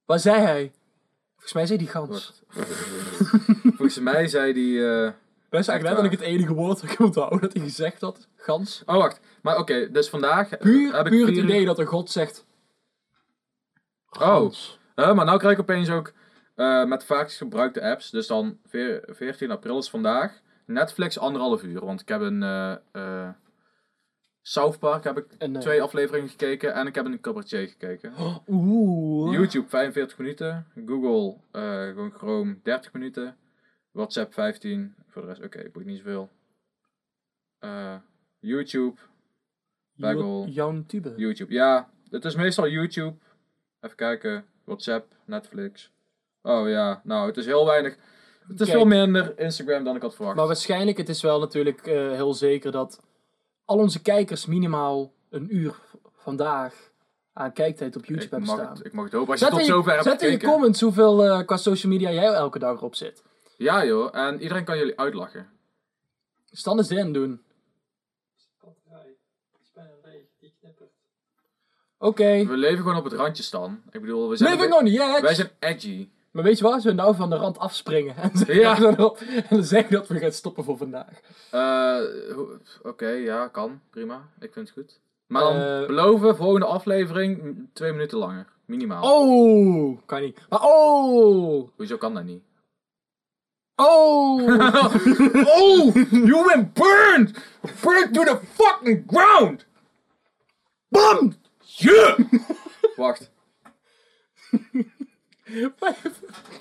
[0.05, 0.71] Wat zei hij?
[1.31, 2.41] Volgens mij zei die gans.
[3.77, 4.85] Volgens mij zei die...
[4.87, 5.03] eh,
[5.49, 8.27] Dat is eigenlijk letterlijk het enige woord dat ik onthoud dat hij gezegd had.
[8.35, 8.81] Gans.
[8.85, 9.19] Oh, wacht.
[9.41, 12.45] Maar oké, dus vandaag Puur, heb ik puur het vier- idee dat een god zegt.
[14.11, 14.79] Oh, Gans.
[14.95, 16.11] Eh, maar nou krijg ik opeens ook
[16.55, 18.09] eh, met vaakst gebruikte apps.
[18.09, 20.41] Dus dan veer- 14 april is vandaag.
[20.65, 21.85] Netflix anderhalf uur.
[21.85, 22.43] Want ik heb een
[22.91, 23.29] eh,
[24.41, 26.73] South Park heb ik En, twee afleveringen gekeken.
[26.73, 28.13] En ik heb een cabaretier gekeken.
[28.47, 29.33] Oeh.
[29.33, 30.67] YouTube 45 minuten.
[30.85, 33.37] Google gewoon Chrome 30 minuten.
[33.91, 34.95] WhatsApp 15.
[35.07, 36.29] Voor de rest, oké, boeit niet zoveel.
[38.39, 38.99] YouTube.
[39.95, 40.47] Bagel.
[40.47, 41.13] Jouw tube.
[41.17, 41.53] YouTube.
[41.53, 43.17] Ja, het is meestal YouTube.
[43.79, 44.45] Even kijken.
[44.63, 45.92] WhatsApp, Netflix.
[46.43, 47.95] Oh ja, nou, het is heel weinig.
[48.47, 48.77] Het is Kijk.
[48.77, 50.37] veel minder Instagram dan ik had verwacht.
[50.37, 52.99] Maar waarschijnlijk, het is wel natuurlijk eh, heel zeker dat
[53.65, 55.75] al onze kijkers minimaal een uur
[56.15, 56.91] vandaag
[57.33, 58.75] aan kijktijd op YouTube ik, hebben mag staan.
[58.75, 59.31] het, ik mag het hopen.
[59.31, 60.53] Als je Zet, tot je, zover hebt zet in je gekeken.
[60.53, 63.23] comments hoeveel eh, qua social media jij elke dag op zit.
[63.57, 65.49] Ja joh, en iedereen kan jullie uitlachen.
[66.51, 67.41] Stan eens in doen.
[68.37, 68.49] Is.
[71.97, 72.45] Oké.
[72.45, 73.81] We leven gewoon op het randje stan.
[73.91, 75.21] Ik bedoel, we zijn, Living on the be- edge.
[75.21, 76.09] wij zijn edgy.
[76.33, 76.73] Maar weet je wat?
[76.73, 78.77] Als we nou van de rand afspringen en, zeggen Ja.
[78.79, 81.19] erop- en dan zeggen dat we gaan stoppen voor vandaag.
[82.35, 83.81] Hoe- Oké, ja, kan.
[83.89, 84.29] Prima.
[84.39, 84.99] Ik vind het goed.
[85.27, 88.45] Maar dan Eh, beloven, volgende aflevering, twee minuten langer.
[88.65, 89.03] Minimaal.
[89.03, 90.39] Oh, kan niet.
[90.49, 92.43] Maar oh, Hoezo kan dat niet?
[93.75, 94.41] oh.
[95.57, 95.93] oh!
[96.11, 97.37] You went burned!
[97.81, 99.65] Burned to the fucking ground!
[100.89, 101.33] Bam!
[101.59, 102.17] Yeah!
[102.95, 103.31] Wacht.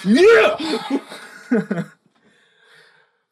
[0.03, 0.59] Yeah!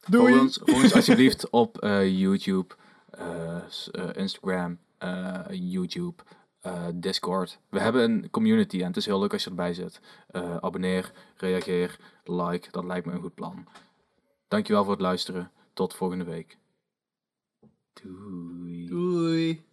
[0.09, 0.33] Doei.
[0.33, 2.75] Volg ons, volg ons alsjeblieft op eh, YouTube,
[3.11, 3.57] eh,
[3.91, 6.23] eh, Instagram, eh, YouTube,
[6.61, 7.59] eh, Discord.
[7.69, 10.01] We hebben een community en het is heel leuk als je erbij zit.
[10.27, 13.67] Eh, abonneer, reageer, like, dat lijkt me een goed plan.
[14.49, 15.51] Dankjewel voor het luisteren.
[15.73, 16.59] Tot volgende week.
[18.03, 19.69] Doei.